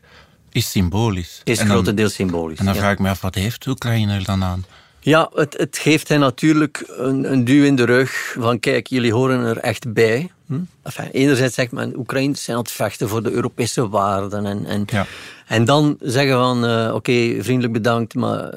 is 0.50 0.70
symbolisch. 0.70 1.40
Is 1.44 1.60
grotendeels 1.60 2.14
symbolisch. 2.14 2.58
En 2.58 2.64
dan 2.64 2.74
ja. 2.74 2.80
vraag 2.80 2.92
ik 2.92 2.98
me 2.98 3.08
af, 3.08 3.20
wat 3.20 3.34
heeft 3.34 3.66
Oekraïne 3.66 4.14
er 4.14 4.24
dan 4.24 4.44
aan? 4.44 4.64
Ja, 5.08 5.30
het, 5.34 5.56
het 5.56 5.78
geeft 5.78 6.08
hen 6.08 6.20
natuurlijk 6.20 6.84
een, 6.96 7.32
een 7.32 7.44
duw 7.44 7.64
in 7.64 7.76
de 7.76 7.84
rug 7.84 8.34
van 8.38 8.60
kijk, 8.60 8.86
jullie 8.86 9.12
horen 9.12 9.44
er 9.44 9.56
echt 9.56 9.92
bij. 9.92 10.30
Hm? 10.46 10.58
Enfin, 10.82 11.08
enerzijds 11.12 11.54
zegt 11.54 11.72
men, 11.72 11.96
Oekraïners 11.98 12.44
zijn 12.44 12.56
aan 12.56 12.62
het 12.62 12.72
vechten 12.72 13.08
voor 13.08 13.22
de 13.22 13.30
Europese 13.30 13.88
waarden. 13.88 14.46
En, 14.46 14.64
en, 14.64 14.82
Ja. 14.86 15.06
en 15.46 15.64
dan 15.64 15.96
zeggen 16.00 16.36
van, 16.36 16.66
eh, 16.66 16.94
oké, 16.94 17.36
vriendelijk 17.42 17.72
bedankt, 17.72 18.14
maar 18.14 18.54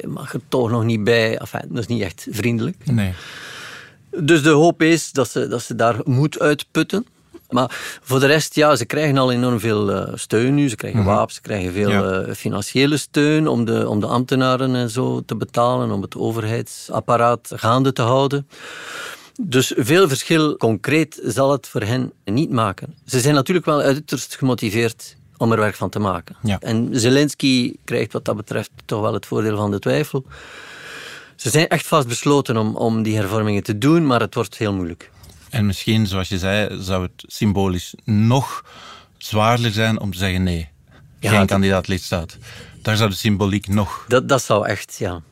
je 0.00 0.08
mag 0.08 0.32
er 0.34 0.40
toch 0.48 0.70
nog 0.70 0.84
niet 0.84 1.04
bij. 1.04 1.38
Enfin, 1.38 1.64
dat 1.68 1.78
is 1.78 1.86
niet 1.86 2.02
echt 2.02 2.26
vriendelijk. 2.30 2.76
Nee. 2.84 3.12
Dus 4.16 4.42
de 4.42 4.50
hoop 4.50 4.82
is 4.82 5.12
dat 5.12 5.30
ze, 5.30 5.48
dat 5.48 5.62
ze 5.62 5.74
daar 5.74 5.96
moed 6.04 6.38
uitputten. 6.38 7.06
Maar 7.50 7.98
voor 8.02 8.20
de 8.20 8.26
rest, 8.26 8.54
ja, 8.54 8.76
ze 8.76 8.84
krijgen 8.84 9.18
al 9.18 9.32
enorm 9.32 9.60
veel 9.60 9.90
eh, 9.92 10.12
steun 10.14 10.54
nu. 10.54 10.68
Ze 10.68 10.76
krijgen 10.76 11.04
wapens, 11.04 11.34
ze 11.34 11.40
krijgen 11.40 11.72
veel 11.72 11.90
Ja. 11.90 12.20
eh, 12.20 12.34
financiële 12.34 12.96
steun 12.96 13.48
om 13.48 13.64
de, 13.64 13.88
om 13.88 14.00
de 14.00 14.06
ambtenaren 14.06 14.74
en 14.74 14.90
zo 14.90 15.22
te 15.26 15.36
betalen, 15.36 15.90
om 15.90 16.02
het 16.02 16.16
overheidsapparaat 16.16 17.52
gaande 17.54 17.92
te 17.92 18.02
houden. 18.02 18.48
Dus 19.42 19.72
veel 19.76 20.08
verschil 20.08 20.56
concreet 20.56 21.20
zal 21.24 21.52
het 21.52 21.66
voor 21.68 21.82
hen 21.82 22.12
niet 22.24 22.50
maken. 22.50 22.94
Ze 23.06 23.20
zijn 23.20 23.34
natuurlijk 23.34 23.66
wel 23.66 23.80
uiterst 23.80 24.36
gemotiveerd 24.36 25.16
om 25.36 25.52
er 25.52 25.58
werk 25.58 25.74
van 25.74 25.90
te 25.90 25.98
maken. 25.98 26.36
Ja. 26.42 26.58
En 26.60 26.88
Zelensky 26.92 27.74
krijgt 27.84 28.12
wat 28.12 28.24
dat 28.24 28.36
betreft 28.36 28.70
toch 28.84 29.00
wel 29.00 29.12
het 29.14 29.26
voordeel 29.26 29.56
van 29.56 29.70
de 29.70 29.78
twijfel. 29.78 30.24
Ze 31.36 31.50
zijn 31.50 31.68
echt 31.68 31.86
vastbesloten 31.86 32.56
om, 32.56 32.76
om 32.76 33.02
die 33.02 33.16
hervormingen 33.16 33.62
te 33.62 33.78
doen, 33.78 34.06
maar 34.06 34.20
het 34.20 34.34
wordt 34.34 34.56
heel 34.56 34.72
moeilijk. 34.74 35.10
En 35.50 35.66
misschien, 35.66 36.06
zoals 36.06 36.28
je 36.28 36.38
zei, 36.38 36.82
zou 36.82 37.02
het 37.02 37.24
symbolisch 37.26 37.94
nog 38.04 38.64
zwaarder 39.18 39.70
zijn 39.72 40.00
om 40.00 40.12
te 40.12 40.18
zeggen 40.18 40.42
nee, 40.42 40.68
Ja, 41.20 41.30
geen 41.30 41.38
dat- 41.38 41.48
kandidaat 41.48 41.88
lidstaat. 41.88 42.36
Daar 42.82 42.96
zou 42.96 43.10
de 43.10 43.16
symboliek 43.16 43.68
nog... 43.68 44.04
Dat, 44.08 44.28
dat 44.28 44.42
zou 44.42 44.66
echt, 44.66 44.96
ja. 44.98 45.22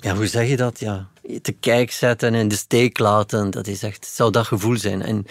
Ja, 0.00 0.14
hoe 0.14 0.26
zeg 0.26 0.48
je 0.48 0.56
dat? 0.56 0.80
Ja. 0.80 1.08
te 1.42 1.52
kijk 1.52 1.90
zetten 1.90 2.34
en 2.34 2.40
in 2.40 2.48
de 2.48 2.56
steek 2.56 2.98
laten. 2.98 3.50
Dat 3.50 3.66
is 3.66 3.82
echt, 3.82 4.06
zou 4.06 4.30
dat 4.30 4.46
gevoel 4.46 4.76
zijn. 4.76 5.02
En 5.02 5.26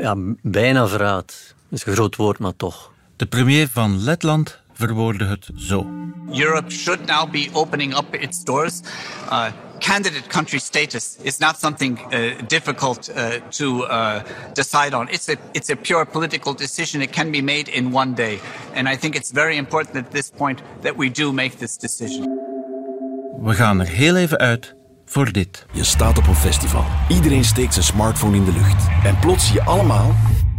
ja, 0.00 0.14
bijna 0.42 0.88
verraad. 0.88 1.54
Dat 1.68 1.78
is 1.78 1.86
een 1.86 1.92
groot 1.92 2.16
woord, 2.16 2.38
maar 2.38 2.56
toch. 2.56 2.92
De 3.16 3.26
premier 3.26 3.68
van 3.68 4.02
Letland 4.02 4.60
verwoordde 4.72 5.24
het 5.24 5.48
zo. 5.56 5.86
Europe 6.32 6.70
should 6.70 7.06
now 7.06 7.30
be 7.30 7.48
opening 7.52 7.96
up 7.96 8.14
its 8.14 8.44
doors. 8.44 8.80
Uh, 9.30 9.44
candidate 9.80 10.28
country 10.28 10.58
status 10.58 11.18
is 11.22 11.38
not 11.38 11.58
something 11.58 11.98
uh, 11.98 12.46
difficult 12.46 13.08
uh, 13.08 13.40
to 13.50 13.84
uh, 13.84 14.22
decide 14.52 14.94
on. 14.94 15.08
It's 15.08 15.28
a, 15.28 15.36
it's 15.52 15.70
a 15.70 15.76
pure 15.76 16.06
political 16.06 16.54
decision. 16.54 17.02
It 17.02 17.12
can 17.12 17.30
be 17.30 17.42
made 17.42 17.68
in 17.68 17.94
one 17.94 18.14
day. 18.14 18.38
And 18.74 18.88
I 18.88 18.96
think 18.96 19.14
it's 19.14 19.30
very 19.30 19.56
important 19.56 19.96
at 19.96 20.10
this 20.10 20.30
point 20.30 20.62
that 20.82 20.96
we 20.96 21.10
do 21.10 21.32
make 21.32 21.56
this 21.56 21.76
decision. 21.76 22.36
We 23.40 23.54
gaan 23.54 23.80
er 23.80 23.86
heel 23.86 24.16
even 24.16 24.38
uit 24.38 24.74
voor 25.04 25.32
dit. 25.32 25.66
Je 25.72 25.84
staat 25.84 26.18
op 26.18 26.26
een 26.26 26.34
festival. 26.34 26.84
Iedereen 27.08 27.44
steekt 27.44 27.72
zijn 27.72 27.84
smartphone 27.84 28.36
in 28.36 28.44
de 28.44 28.52
lucht. 28.52 29.04
En 29.04 29.18
plots 29.18 29.46
zie 29.46 29.54
je 29.54 29.62
allemaal 29.62 30.14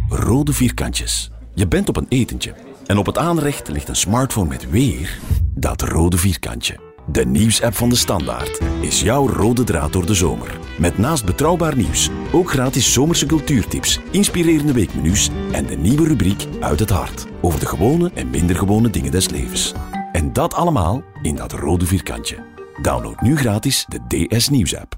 rode 0.08 0.52
vierkantjes. 0.52 1.30
Je 1.54 1.68
bent 1.68 1.88
op 1.88 1.96
een 1.96 2.06
etentje. 2.08 2.54
En 2.86 2.98
op 2.98 3.06
het 3.06 3.18
aanrecht 3.18 3.68
ligt 3.68 3.88
een 3.88 3.96
smartphone 3.96 4.48
met 4.48 4.70
weer 4.70 5.18
dat 5.54 5.82
rode 5.82 6.16
vierkantje. 6.16 6.89
De 7.12 7.26
nieuwsapp 7.26 7.74
van 7.74 7.88
de 7.88 7.96
Standaard 7.96 8.60
is 8.80 9.00
jouw 9.00 9.28
rode 9.28 9.64
draad 9.64 9.92
door 9.92 10.06
de 10.06 10.14
zomer. 10.14 10.58
Met 10.78 10.98
naast 10.98 11.24
betrouwbaar 11.24 11.76
nieuws 11.76 12.08
ook 12.32 12.50
gratis 12.50 12.92
zomerse 12.92 13.26
cultuurtips, 13.26 14.00
inspirerende 14.10 14.72
weekmenu's 14.72 15.30
en 15.52 15.66
de 15.66 15.76
nieuwe 15.76 16.06
rubriek 16.06 16.46
Uit 16.60 16.80
het 16.80 16.90
Hart 16.90 17.26
over 17.40 17.60
de 17.60 17.66
gewone 17.66 18.10
en 18.14 18.30
minder 18.30 18.56
gewone 18.56 18.90
dingen 18.90 19.10
des 19.10 19.28
levens. 19.28 19.74
En 20.12 20.32
dat 20.32 20.54
allemaal 20.54 21.02
in 21.22 21.36
dat 21.36 21.52
rode 21.52 21.86
vierkantje. 21.86 22.36
Download 22.82 23.20
nu 23.20 23.36
gratis 23.36 23.86
de 23.88 24.26
DS 24.28 24.48
Nieuwsapp. 24.48 24.94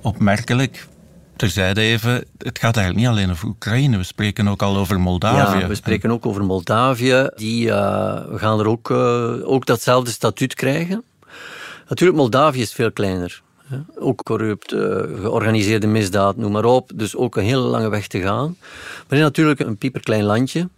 Opmerkelijk, 0.00 0.88
terzijde 1.42 1.80
even, 1.80 2.24
het 2.38 2.58
gaat 2.58 2.76
eigenlijk 2.76 2.96
niet 2.96 3.06
alleen 3.06 3.30
over 3.30 3.48
Oekraïne. 3.48 3.96
We 3.96 4.02
spreken 4.02 4.48
ook 4.48 4.62
al 4.62 4.76
over 4.76 5.00
Moldavië. 5.00 5.58
Ja, 5.58 5.66
we 5.66 5.74
spreken 5.74 6.10
ook 6.10 6.26
over 6.26 6.44
Moldavië. 6.44 7.28
Die 7.34 7.66
uh, 7.66 8.20
gaan 8.34 8.60
er 8.60 8.66
ook, 8.68 8.90
uh, 8.90 9.48
ook 9.48 9.66
datzelfde 9.66 10.10
statuut 10.10 10.54
krijgen. 10.54 11.02
Natuurlijk, 11.88 12.18
Moldavië 12.18 12.60
is 12.60 12.72
veel 12.72 12.92
kleiner. 12.92 13.42
Ook 13.98 14.22
corrupt, 14.22 14.72
uh, 14.72 14.80
georganiseerde 15.20 15.86
misdaad, 15.86 16.36
noem 16.36 16.52
maar 16.52 16.64
op. 16.64 16.90
Dus 16.94 17.16
ook 17.16 17.36
een 17.36 17.44
hele 17.44 17.60
lange 17.60 17.88
weg 17.88 18.06
te 18.06 18.20
gaan. 18.20 18.56
Maar 18.58 19.04
het 19.08 19.18
is 19.18 19.24
natuurlijk 19.24 19.60
een 19.60 19.76
pieperklein 19.76 20.24
landje. 20.24 20.68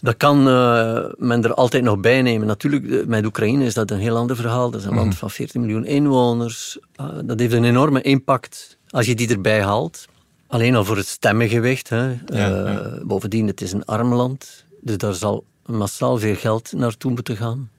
Dat 0.00 0.16
kan 0.16 0.48
uh, 0.48 1.04
men 1.16 1.44
er 1.44 1.54
altijd 1.54 1.82
nog 1.82 2.00
bij 2.00 2.22
nemen. 2.22 2.46
Natuurlijk, 2.46 3.06
met 3.06 3.24
Oekraïne 3.24 3.64
is 3.64 3.74
dat 3.74 3.90
een 3.90 3.98
heel 3.98 4.16
ander 4.16 4.36
verhaal. 4.36 4.70
Dat 4.70 4.80
is 4.80 4.86
een 4.86 4.94
land 4.94 5.16
van 5.16 5.30
14 5.30 5.60
miljoen 5.60 5.84
inwoners. 5.84 6.78
Uh, 7.00 7.06
dat 7.24 7.38
heeft 7.40 7.52
een 7.52 7.64
enorme 7.64 8.02
impact 8.02 8.77
als 8.90 9.06
je 9.06 9.14
die 9.14 9.28
erbij 9.28 9.62
haalt. 9.62 10.06
Alleen 10.46 10.76
al 10.76 10.84
voor 10.84 10.96
het 10.96 11.06
stemmengewicht. 11.06 11.88
Hè. 11.88 12.06
Ja, 12.06 12.16
ja. 12.26 12.64
Uh, 12.64 13.02
bovendien, 13.02 13.46
het 13.46 13.60
is 13.60 13.72
een 13.72 13.84
arm 13.84 14.14
land. 14.14 14.64
Dus 14.80 14.96
daar 14.96 15.14
zal 15.14 15.44
massaal 15.66 16.18
veel 16.18 16.34
geld 16.34 16.72
naartoe 16.72 17.10
moeten 17.10 17.36
gaan. 17.36 17.70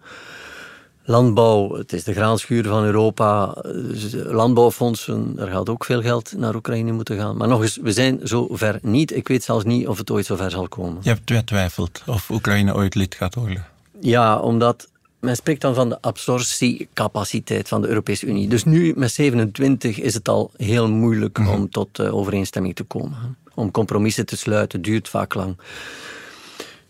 Landbouw, 1.04 1.76
het 1.78 1.94
is 1.94 2.04
de 2.04 2.14
graanschuur 2.14 2.64
van 2.64 2.84
Europa. 2.84 3.56
Dus 3.64 4.14
landbouwfondsen, 4.14 5.34
er 5.38 5.48
gaat 5.48 5.70
ook 5.70 5.86
veel 5.86 6.02
geld 6.02 6.34
naar 6.38 6.56
Oekraïne 6.56 6.92
moeten 6.92 7.18
gaan. 7.18 7.38
Maar 7.38 7.48
nog 7.48 7.62
eens, 7.62 7.78
we 7.82 7.92
zijn 7.92 8.20
zo 8.24 8.48
ver 8.52 8.80
niet. 8.82 9.16
Ik 9.16 9.28
weet 9.28 9.44
zelfs 9.44 9.66
niet 9.66 9.88
of 9.88 9.98
het 9.98 10.12
ooit 10.12 10.26
zo 10.26 10.36
ver 10.36 10.52
zal 10.52 10.68
komen. 10.68 10.98
Je 11.02 11.10
hebt 11.10 11.32
getwijfeld 11.32 12.04
of 12.06 12.30
Oekraïne 12.30 12.74
ooit 12.76 12.96
lid 12.96 13.16
gaat 13.16 13.36
worden. 13.36 13.66
Ja, 14.00 14.40
omdat 14.40 14.88
men 15.20 15.36
spreekt 15.36 15.62
dan 15.62 15.76
van 15.76 15.90
de 15.90 16.02
absorptiecapaciteit 16.02 17.68
van 17.68 17.82
de 17.82 17.88
Europese 17.88 18.26
Unie. 18.26 18.48
Dus 18.48 18.64
nu 18.64 18.94
met 18.96 19.12
27 19.12 20.00
is 20.00 20.14
het 20.14 20.30
al 20.30 20.52
heel 20.58 20.90
moeilijk 20.90 21.38
mm 21.38 21.46
-hmm. 21.46 21.54
om 21.54 21.70
tot 21.70 22.00
uh, 22.00 22.16
overeenstemming 22.16 22.76
te 22.76 22.84
komen. 22.84 23.38
Om 23.54 23.72
compromissen 23.72 24.26
te 24.26 24.38
sluiten 24.38 24.82
duurt 24.82 25.10
vaak 25.10 25.34
lang. 25.34 25.58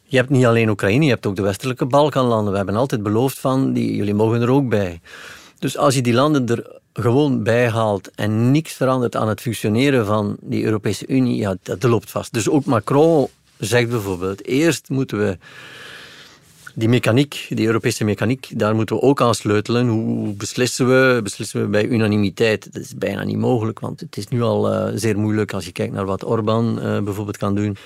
Je 0.04 0.18
hebt 0.18 0.30
niet 0.30 0.46
alleen 0.46 0.70
Oekraïne, 0.70 1.04
je 1.04 1.12
hebt 1.12 1.26
ook 1.26 1.36
de 1.36 1.42
westelijke 1.42 1.86
Balkanlanden. 1.86 2.52
We 2.52 2.58
hebben 2.58 2.76
altijd 2.76 3.04
beloofd 3.04 3.40
van, 3.40 3.74
die, 3.74 3.96
jullie 3.96 4.14
mogen 4.14 4.42
er 4.42 4.50
ook 4.50 4.70
bij. 4.70 5.02
Dus 5.60 5.78
als 5.78 5.96
je 5.96 6.02
die 6.02 6.14
landen 6.14 6.48
er 6.48 6.80
gewoon 6.94 7.44
bij 7.44 7.70
haalt 7.70 8.12
en 8.16 8.52
niks 8.52 8.74
verandert 8.74 9.16
aan 9.16 9.28
het 9.28 9.42
functioneren 9.42 10.06
van 10.06 10.38
die 10.42 10.64
Europese 10.64 11.08
Unie, 11.08 11.36
ja, 11.36 11.56
dat 11.64 11.84
loopt 11.84 12.12
vast. 12.12 12.34
Dus 12.34 12.50
ook 12.50 12.66
Macron 12.66 13.28
zegt 13.58 13.90
bijvoorbeeld, 13.90 14.46
eerst 14.46 14.90
moeten 14.90 15.18
we 15.18 15.38
die 16.76 16.90
mechaniek, 16.90 17.46
die 17.50 17.66
Europese 17.66 18.04
mechaniek, 18.04 18.50
daar 18.54 18.76
moeten 18.76 18.96
we 18.96 19.02
ook 19.02 19.22
aan 19.22 19.36
sleutelen. 19.36 19.88
Hoe 19.88 20.34
beslissen 20.34 20.88
we? 20.88 21.20
Beslissen 21.24 21.62
we 21.62 21.68
bij 21.68 21.86
unanimiteit? 21.86 22.74
Dat 22.74 22.82
is 22.82 22.96
bijna 22.96 23.24
niet 23.24 23.38
mogelijk, 23.38 23.80
want 23.80 24.00
het 24.00 24.18
is 24.18 24.28
nu 24.28 24.42
al 24.42 24.74
uh, 24.74 24.92
zeer 24.96 25.20
moeilijk 25.20 25.54
als 25.54 25.66
je 25.66 25.72
kijkt 25.72 25.94
naar 25.94 26.06
wat 26.06 26.26
Orbán 26.26 26.80
uh, 26.84 27.00
bijvoorbeeld 27.00 27.38
kan 27.38 27.56
doen. 27.56 27.78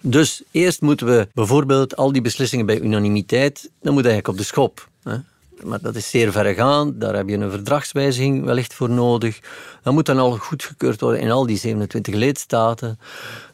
Dus 0.00 0.42
eerst 0.50 0.80
moeten 0.80 1.06
we 1.06 1.28
bijvoorbeeld 1.34 1.96
al 1.96 2.12
die 2.12 2.22
beslissingen 2.22 2.66
bij 2.66 2.80
unanimiteit, 2.80 3.70
dan 3.82 3.92
moet 3.92 4.04
eigenlijk 4.04 4.28
op 4.28 4.36
de 4.36 4.44
schop. 4.44 4.88
Hè? 5.02 5.16
Maar 5.62 5.80
dat 5.80 5.94
is 5.94 6.10
zeer 6.10 6.32
verregaand, 6.32 7.00
daar 7.00 7.14
heb 7.14 7.28
je 7.28 7.36
een 7.36 7.50
verdragswijziging 7.50 8.44
wellicht 8.44 8.74
voor 8.74 8.90
nodig. 8.90 9.40
Dat 9.82 9.92
moet 9.92 10.06
dan 10.06 10.18
al 10.18 10.36
goedgekeurd 10.36 11.00
worden 11.00 11.20
in 11.20 11.30
al 11.30 11.46
die 11.46 11.58
27 11.58 12.14
lidstaten. 12.14 12.98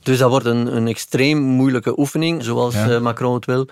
Dus 0.02 0.18
dat 0.18 0.30
wordt 0.30 0.47
een, 0.47 0.76
een 0.76 0.88
extreem 0.88 1.38
moeilijke 1.38 1.99
oefening, 1.99 2.44
zoals 2.44 2.75
ja. 2.75 2.88
uh, 2.90 3.00
Macron 3.00 3.35
het 3.35 3.47
wil, 3.47 3.68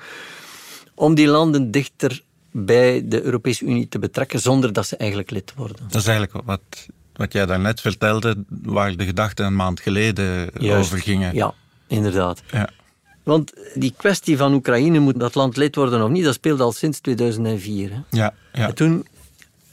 om 0.99 1.15
die 1.15 1.27
landen 1.27 1.71
dichter 1.71 2.23
bij 2.51 3.03
de 3.09 3.23
Europese 3.23 3.65
Unie 3.65 3.89
te 3.89 3.99
betrekken 3.99 4.41
zonder 4.41 4.73
dat 4.73 4.87
ze 4.87 4.97
eigenlijk 4.97 5.31
lid 5.31 5.53
worden. 5.57 5.77
Dat 5.89 6.01
is 6.01 6.07
eigenlijk 6.07 6.47
wat, 6.47 6.61
wat 7.13 7.33
jij 7.33 7.47
daarnet 7.47 7.81
vertelde, 7.81 8.45
waar 8.49 8.97
de 8.97 9.05
gedachten 9.05 9.47
een 9.47 9.57
maand 9.57 9.81
geleden 9.81 10.51
Juist, 10.59 10.87
over 10.87 10.99
gingen. 10.99 11.35
Ja, 11.35 11.55
inderdaad. 11.87 12.43
Ja. 12.53 12.69
Want 13.23 13.53
die 13.75 13.95
kwestie 13.97 14.37
van 14.37 14.53
Oekraïne, 14.55 14.99
moet 14.99 15.21
dat 15.21 15.35
land 15.35 15.57
lid 15.57 15.75
worden 15.75 16.03
of 16.03 16.11
niet, 16.11 16.25
dat 16.25 16.35
speelde 16.35 16.63
al 16.63 16.73
sinds 16.73 17.01
2004. 17.01 17.91
Hè? 17.91 18.01
Ja, 18.11 18.35
ja. 18.53 18.67
En 18.67 18.75
toen, 18.75 19.07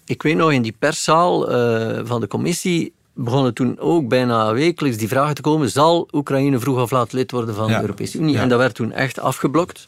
ik 0.06 0.22
weet 0.22 0.36
nog, 0.36 0.52
in 0.52 0.62
die 0.62 0.76
perszaal 0.80 1.52
uh, 1.52 2.00
van 2.04 2.22
de 2.22 2.28
commissie 2.28 2.94
begonnen 3.14 3.54
toen 3.54 3.80
ook 3.80 4.08
bijna 4.08 4.54
wekelijks 4.54 4.98
die 4.98 5.08
vragen 5.08 5.36
te 5.36 5.42
komen, 5.42 5.70
zal 5.70 6.08
Oekraïne 6.12 6.60
vroeg 6.60 6.82
of 6.82 6.92
laat 6.92 7.14
lid 7.14 7.32
worden 7.32 7.56
van 7.56 7.70
Ja. 7.70 7.76
de 7.76 7.82
Europese 7.82 8.18
Unie? 8.18 8.36
Ja. 8.36 8.42
En 8.42 8.50
dat 8.50 8.60
werd 8.60 8.76
toen 8.76 8.92
echt 8.92 9.20
afgeblokt. 9.20 9.88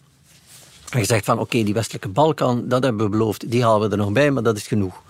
En 0.89 0.99
gezegd 0.99 1.25
van, 1.25 1.39
oké, 1.39 1.63
die 1.63 1.73
westelijke 1.73 2.07
Balkan, 2.07 2.67
dat 2.67 2.83
hebben 2.83 3.05
we 3.05 3.11
beloofd, 3.11 3.51
die 3.51 3.63
halen 3.63 3.89
we 3.89 3.95
er 3.95 4.01
nog 4.01 4.11
bij, 4.11 4.31
maar 4.31 4.43
dat 4.43 4.57
is 4.57 4.67
genoeg. 4.67 5.01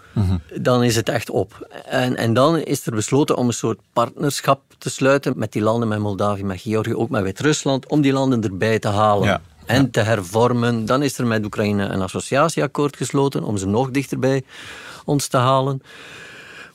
Dan 0.62 0.84
is 0.84 0.96
het 0.96 1.10
echt 1.10 1.30
op. 1.30 1.68
En, 1.86 2.16
en 2.16 2.34
dan 2.34 2.58
is 2.58 2.86
er 2.86 2.92
besloten 2.92 3.38
om 3.38 3.48
een 3.48 3.54
soort 3.54 3.80
partnerschap 3.94 4.62
te 4.78 4.90
sluiten 4.90 5.34
met 5.36 5.52
die 5.52 5.62
landen, 5.62 5.88
met 5.88 6.00
Moldavië, 6.00 6.44
met 6.44 6.62
Georgië, 6.62 6.96
ook 6.96 7.10
met 7.10 7.24
Wit-Rusland, 7.24 7.88
om 7.88 8.02
die 8.02 8.14
landen 8.14 8.44
erbij 8.44 8.80
te 8.80 8.88
halen. 8.88 9.28
Ja. 9.28 9.42
En 9.66 9.92
te 9.92 10.00
hervormen. 10.00 10.86
Dan 10.86 11.04
is 11.04 11.18
er 11.18 11.26
met 11.28 11.46
Oekraïne 11.46 11.86
een 11.86 12.02
associatieakkoord 12.02 12.96
gesloten 12.96 13.44
om 13.44 13.58
ze 13.58 13.66
nog 13.66 13.92
dichterbij 13.92 14.44
ons 15.06 15.28
te 15.28 15.38
halen. 15.38 15.82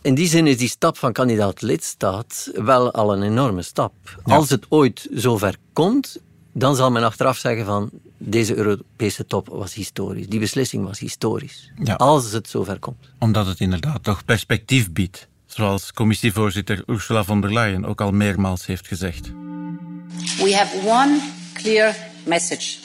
In 0.02 0.14
die 0.14 0.28
zin 0.28 0.46
is 0.46 0.58
die 0.58 0.68
stap 0.68 0.98
van 0.98 1.12
kandidaat 1.12 1.62
lidstaat 1.62 2.50
wel 2.54 2.92
al 2.92 3.12
een 3.12 3.22
enorme 3.22 3.62
stap. 3.62 3.92
Als 4.22 4.50
het 4.50 4.66
ooit 4.68 5.08
zover 5.12 5.56
komt, 5.72 6.20
dan 6.52 6.76
zal 6.76 6.90
men 6.90 7.02
achteraf 7.02 7.36
zeggen 7.36 7.64
van 7.64 7.90
deze 8.24 8.54
Europese 8.54 9.26
top 9.26 9.48
was 9.48 9.74
historisch. 9.74 10.26
Die 10.26 10.40
beslissing 10.40 10.84
was 10.84 10.98
historisch. 10.98 11.70
Ja. 11.84 11.94
Als 11.94 12.32
het 12.32 12.48
zover 12.48 12.78
komt. 12.78 13.10
Omdat 13.18 13.46
het 13.46 13.60
inderdaad 13.60 14.02
toch 14.02 14.24
perspectief 14.24 14.92
biedt. 14.92 15.28
Zoals 15.46 15.92
commissievoorzitter 15.92 16.82
Ursula 16.86 17.24
von 17.24 17.40
der 17.40 17.52
Leyen 17.52 17.84
ook 17.84 18.00
al 18.00 18.12
meermaals 18.12 18.66
heeft 18.66 18.86
gezegd. 18.86 19.30
We 20.38 20.56
have 20.56 20.88
one 20.88 21.20
clear 21.52 21.96
message, 22.24 22.78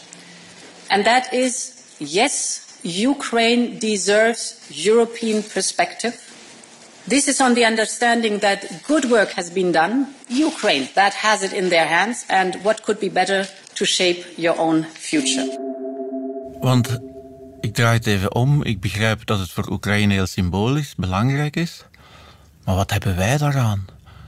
and 0.88 1.04
that 1.04 1.32
is 1.32 1.72
yes, 1.98 2.62
Ukraine 2.84 3.78
deserves 3.78 4.56
European 4.68 5.44
perspective. 5.54 6.18
This 7.08 7.28
is 7.28 7.40
on 7.40 7.54
the 7.54 7.66
understanding 7.66 8.40
that 8.40 8.68
good 8.86 9.10
work 9.10 9.32
has 9.32 9.52
been 9.52 9.72
done. 9.72 10.06
Ukraine, 10.30 10.90
that 10.94 11.14
has 11.14 11.42
it 11.42 11.52
in 11.52 11.70
their 11.70 11.88
hands, 11.88 12.26
and 12.28 12.56
what 12.64 12.84
could 12.84 13.00
be 13.00 13.10
better 13.10 13.48
to 13.78 13.86
shape 13.86 14.26
your 14.36 14.60
own 14.60 14.86
future? 14.94 15.60
Want 16.60 17.00
ik 17.62 17.74
draai 17.74 17.98
het 17.98 18.08
even 18.08 18.36
om. 18.36 18.64
Ik 18.64 18.80
begrijp 18.80 19.26
dat 19.26 19.40
het 19.40 19.50
voor 19.50 19.70
Oekraïne 19.72 20.14
heel 20.14 20.26
symbolisch 20.26 20.96
belangrijk 20.96 21.56
is. 21.56 21.86
Maar 22.66 22.76
wat 22.76 22.92
hebben 22.92 23.16
wij 23.16 23.38
daaraan? 23.38 23.86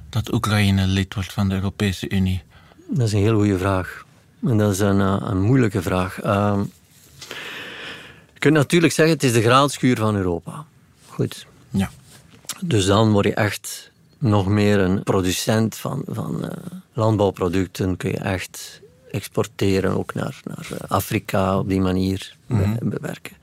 Dat 0.10 0.34
Oekraïne 0.34 0.88
lid 0.88 1.14
wordt 1.14 1.34
van 1.34 1.50
de 1.50 1.56
Europese 1.56 2.10
Unie. 2.10 2.44
Dat 2.88 3.08
is 3.08 3.14
een 3.14 3.20
heel 3.20 3.36
goede 3.36 3.58
vraag. 3.58 4.06
En 4.46 4.58
dat 4.58 4.72
is 4.72 4.80
een, 4.80 5.02
eh, 5.02 5.18
een 5.20 5.42
moeilijke 5.42 5.82
vraag. 5.82 6.24
Uh, 6.24 6.60
je 8.34 8.40
kunt 8.40 8.54
natuurlijk 8.54 8.94
zeggen, 8.94 9.16
het 9.16 9.24
is 9.24 9.34
de 9.34 9.42
graanschuur 9.42 9.98
van 9.98 10.16
Europa. 10.16 10.66
Goed. 11.08 11.46
Ja. 11.70 11.90
Dus 12.62 12.86
dan 12.86 13.12
word 13.12 13.26
je 13.26 13.34
echt 13.34 13.92
nog 14.18 14.48
meer 14.48 14.80
een 14.80 15.04
producent 15.04 15.76
van, 15.76 16.04
van 16.08 16.44
uh, 16.44 16.50
landbouwproducten. 16.94 17.98
Kun 17.98 18.12
je 18.12 18.18
echt 18.18 18.82
exporteren, 19.12 19.98
ook 19.98 20.14
naar, 20.14 20.42
naar 20.44 20.68
Afrika 20.88 21.60
op 21.60 21.70
die 21.70 21.82
manier 21.82 22.36
mm 22.46 22.64
-hmm. 22.64 22.78
bewerken. 22.82 23.36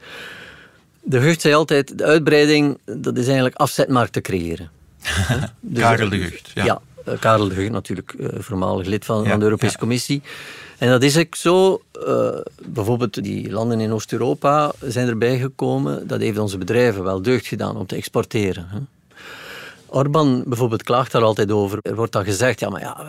De 1.03 1.21
Gucht 1.21 1.41
zei 1.41 1.55
altijd, 1.55 1.99
de 1.99 2.05
uitbreiding, 2.05 2.79
dat 2.85 3.17
is 3.17 3.25
eigenlijk 3.25 3.57
afzetmarkt 3.57 4.13
te 4.13 4.21
creëren. 4.21 4.71
Dus, 5.61 5.83
Karel 5.83 6.09
de 6.09 6.19
Gucht, 6.19 6.51
ja. 6.55 6.65
ja 6.65 6.81
eh, 7.05 7.19
Karel 7.19 7.49
de 7.49 7.55
Gucht 7.55 7.71
natuurlijk, 7.71 8.15
voormalig 8.39 8.87
lid 8.87 9.05
van, 9.05 9.27
van 9.27 9.39
de 9.39 9.45
Europese 9.45 9.79
Commissie. 9.79 10.23
En 10.79 10.89
dat 10.89 11.03
is 11.03 11.19
ook 11.19 11.35
zo. 11.35 11.83
Uh, 12.07 12.29
bijvoorbeeld 12.67 13.23
die 13.23 13.51
landen 13.51 13.81
in 13.81 13.93
Oost-Europa 13.93 14.73
zijn 14.81 15.09
erbij 15.09 15.39
gekomen. 15.39 16.07
Dat 16.07 16.21
heeft 16.21 16.39
onze 16.39 16.59
bedrijven 16.59 17.03
wel 17.03 17.23
deugd 17.23 17.47
gedaan 17.47 17.77
om 17.77 17.87
te 17.87 17.97
exporteren. 17.97 18.67
Hè. 18.69 18.79
Orbán 19.87 20.43
bijvoorbeeld 20.47 20.83
klaagt 20.83 21.13
daar 21.13 21.23
altijd 21.23 21.53
over. 21.53 21.79
Er 21.83 21.95
wordt 21.95 22.13
dan 22.13 22.25
gezegd, 22.25 22.61
ja, 22.61 22.69
maar 22.69 22.81
ja, 22.81 23.05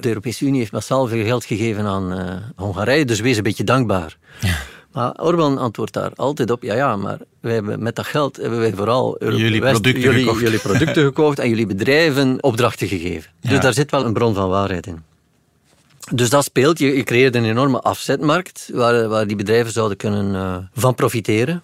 de 0.00 0.08
Europese 0.08 0.44
Unie 0.44 0.58
heeft 0.58 0.72
massaal 0.72 1.06
veel 1.06 1.24
geld 1.24 1.44
gegeven 1.44 1.84
aan 1.86 2.18
uh, 2.18 2.34
Hongarije, 2.56 3.04
dus 3.04 3.20
wees 3.20 3.36
een 3.36 3.42
beetje 3.42 3.64
dankbaar. 3.64 4.16
Ja. 4.40 4.56
Maar 4.92 5.12
Orbán 5.22 5.58
antwoordt 5.58 5.92
daar 5.92 6.10
altijd 6.14 6.50
op, 6.50 6.62
ja, 6.62 6.74
ja, 6.74 6.96
maar 6.96 7.18
wij 7.40 7.52
hebben, 7.54 7.82
met 7.82 7.96
dat 7.96 8.06
geld 8.06 8.36
hebben 8.36 8.58
wij 8.58 8.72
vooral 8.72 9.16
jullie, 9.18 9.60
producten, 9.60 10.00
jullie, 10.00 10.22
gekocht. 10.22 10.40
jullie 10.40 10.58
producten 10.58 11.04
gekocht 11.12 11.38
en 11.38 11.48
jullie 11.48 11.66
bedrijven 11.66 12.42
opdrachten 12.42 12.88
gegeven. 12.88 13.30
Dus 13.40 13.60
daar 13.60 13.72
zit 13.72 13.90
wel 13.90 14.04
een 14.04 14.12
bron 14.12 14.34
van 14.34 14.48
waarheid 14.48 14.86
in. 14.86 15.02
Dus 16.10 16.30
dat 16.30 16.44
speelt. 16.44 16.78
Je, 16.78 16.96
je 16.96 17.02
creëert 17.02 17.34
een 17.34 17.44
enorme 17.44 17.80
afzetmarkt 17.80 18.70
waar, 18.72 19.08
waar 19.08 19.26
die 19.26 19.36
bedrijven 19.36 19.72
zouden 19.72 19.96
kunnen 19.96 20.34
uh, 20.34 20.56
van 20.74 20.94
profiteren. 20.94 21.62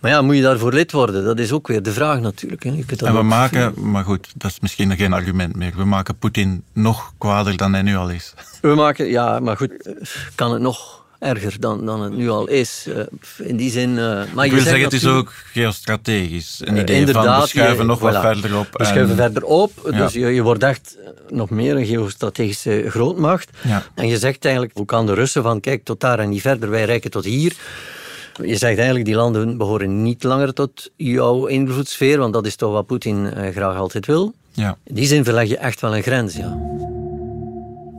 Maar 0.00 0.10
ja, 0.10 0.22
moet 0.22 0.36
je 0.36 0.42
daarvoor 0.42 0.72
lid 0.72 0.92
worden? 0.92 1.24
Dat 1.24 1.38
is 1.38 1.52
ook 1.52 1.66
weer 1.66 1.82
de 1.82 1.92
vraag 1.92 2.20
natuurlijk. 2.20 2.62
Hè. 2.62 2.70
Je 2.70 2.84
kunt 2.84 3.02
en 3.02 3.14
we 3.14 3.22
maken, 3.22 3.90
maar 3.90 4.04
goed, 4.04 4.32
dat 4.34 4.50
is 4.50 4.60
misschien 4.60 4.96
geen 4.96 5.12
argument 5.12 5.56
meer. 5.56 5.72
We 5.76 5.84
maken 5.84 6.18
Poetin 6.18 6.64
nog 6.72 7.12
kwader 7.18 7.56
dan 7.56 7.72
hij 7.72 7.82
nu 7.82 7.96
al 7.96 8.10
is. 8.10 8.34
We 8.60 8.74
maken, 8.74 9.06
ja, 9.06 9.40
maar 9.40 9.56
goed, 9.56 9.72
kan 10.34 10.52
het 10.52 10.62
nog 10.62 11.06
erger 11.18 11.60
dan, 11.60 11.86
dan 11.86 12.02
het 12.02 12.12
nu 12.12 12.30
al 12.30 12.48
is. 12.48 12.86
Uh, 12.88 12.96
in 13.38 13.56
die 13.56 13.70
zin... 13.70 13.90
Uh, 13.90 14.22
maar 14.34 14.44
Ik 14.44 14.52
wil 14.52 14.62
zeggen, 14.62 14.82
het 14.82 14.92
is 14.92 15.06
ook 15.06 15.32
geostrategisch. 15.52 16.60
Een 16.64 16.76
idee 16.76 17.06
van, 17.06 17.40
we 17.40 17.46
schuiven 17.46 17.86
nog 17.86 17.98
wat 17.98 18.20
verder 18.20 18.58
op. 18.58 18.68
We 18.72 18.84
schuiven 18.84 19.16
verder 19.16 19.44
op, 19.44 19.72
dus 19.84 20.12
je, 20.12 20.26
je 20.26 20.42
wordt 20.42 20.62
echt 20.62 20.96
nog 21.28 21.50
meer 21.50 21.76
een 21.76 21.86
geostrategische 21.86 22.84
grootmacht. 22.88 23.50
Ja. 23.62 23.82
En 23.94 24.08
je 24.08 24.18
zegt 24.18 24.44
eigenlijk, 24.44 24.76
hoe 24.76 24.86
kan 24.86 25.06
de 25.06 25.14
Russen 25.14 25.42
van, 25.42 25.60
kijk, 25.60 25.84
tot 25.84 26.00
daar 26.00 26.18
en 26.18 26.28
niet 26.28 26.40
verder, 26.40 26.70
wij 26.70 26.84
reiken 26.84 27.10
tot 27.10 27.24
hier... 27.24 27.56
Je 28.42 28.56
zegt 28.56 28.76
eigenlijk, 28.76 29.04
die 29.04 29.14
landen 29.14 29.56
behoren 29.56 30.02
niet 30.02 30.22
langer 30.22 30.54
tot 30.54 30.90
jouw 30.96 31.46
invloedssfeer, 31.46 32.18
want 32.18 32.32
dat 32.32 32.46
is 32.46 32.56
toch 32.56 32.72
wat 32.72 32.86
Poetin 32.86 33.24
uh, 33.24 33.50
graag 33.50 33.76
altijd 33.76 34.06
wil. 34.06 34.34
Ja. 34.52 34.76
In 34.84 34.94
die 34.94 35.06
zin 35.06 35.24
verleg 35.24 35.48
je 35.48 35.58
echt 35.58 35.80
wel 35.80 35.96
een 35.96 36.02
grens, 36.02 36.34
ja. 36.34 36.58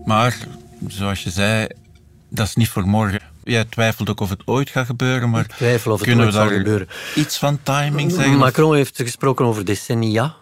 Maar, 0.06 0.38
zoals 0.88 1.24
je 1.24 1.30
zei, 1.30 1.68
dat 2.30 2.48
is 2.48 2.56
niet 2.56 2.70
voor 2.70 2.88
morgen. 2.88 3.20
Jij 3.44 3.66
twijfelt 3.66 4.10
ook 4.10 4.20
of 4.20 4.30
het 4.30 4.42
ooit 4.46 4.70
gaat 4.70 4.86
gebeuren, 4.86 5.30
maar 5.30 5.48
twijfel 5.48 5.92
of 5.92 6.00
het 6.00 6.08
kunnen 6.08 6.26
we 6.26 6.32
daar 6.32 6.50
gebeuren. 6.50 6.88
iets 7.16 7.38
van 7.38 7.60
timing 7.64 8.12
zeggen? 8.12 8.38
Macron 8.38 8.76
heeft 8.76 8.98
gesproken 8.98 9.46
over 9.46 9.66
decennia. 9.66 10.36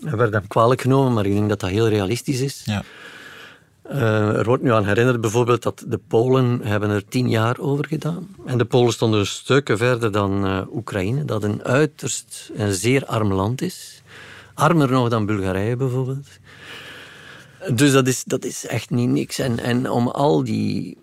Dat 0.00 0.14
werd 0.14 0.32
hem 0.32 0.46
kwalijk 0.46 0.80
genomen, 0.80 1.12
maar 1.12 1.26
ik 1.26 1.32
denk 1.32 1.48
dat 1.48 1.60
dat 1.60 1.70
heel 1.70 1.88
realistisch 1.88 2.40
is. 2.40 2.62
Ja. 2.64 2.82
Uh, 3.90 4.36
er 4.36 4.44
wordt 4.44 4.62
nu 4.62 4.72
aan 4.72 4.84
herinnerd 4.84 5.20
bijvoorbeeld 5.20 5.62
dat 5.62 5.84
de 5.88 6.00
Polen 6.08 6.60
hebben 6.62 6.90
er 6.90 7.04
tien 7.04 7.28
jaar 7.28 7.58
over 7.58 7.86
gedaan. 7.86 8.36
En 8.46 8.58
de 8.58 8.64
Polen 8.64 8.92
stonden 8.92 9.26
stukken 9.26 9.78
verder 9.78 10.12
dan 10.12 10.46
uh, 10.46 10.60
Oekraïne, 10.72 11.24
dat 11.24 11.42
een 11.42 11.64
uiterst 11.64 12.50
een 12.54 12.72
zeer 12.72 13.06
arm 13.06 13.32
land 13.32 13.62
is. 13.62 14.02
Armer 14.54 14.90
nog 14.90 15.08
dan 15.08 15.26
Bulgarije 15.26 15.76
bijvoorbeeld. 15.76 16.28
Dus 17.72 17.92
dat 17.92 18.06
is, 18.06 18.24
dat 18.24 18.44
is 18.44 18.66
echt 18.66 18.90
niet 18.90 19.08
niks. 19.08 19.38
En, 19.38 19.58
en 19.58 19.90
om 19.90 20.08
al 20.08 20.44
die 20.44 20.96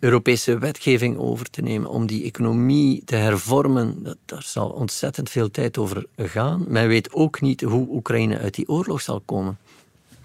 Europese 0.00 0.58
wetgeving 0.58 1.18
over 1.18 1.50
te 1.50 1.62
nemen, 1.62 1.90
om 1.90 2.06
die 2.06 2.24
economie 2.24 3.02
te 3.04 3.16
hervormen, 3.16 4.02
dat, 4.02 4.16
daar 4.24 4.42
zal 4.42 4.68
ontzettend 4.68 5.30
veel 5.30 5.50
tijd 5.50 5.78
over 5.78 6.06
gaan. 6.16 6.64
Men 6.68 6.88
weet 6.88 7.12
ook 7.12 7.40
niet 7.40 7.60
hoe 7.60 7.88
Oekraïne 7.90 8.38
uit 8.38 8.54
die 8.54 8.68
oorlog 8.68 9.00
zal 9.00 9.22
komen. 9.24 9.58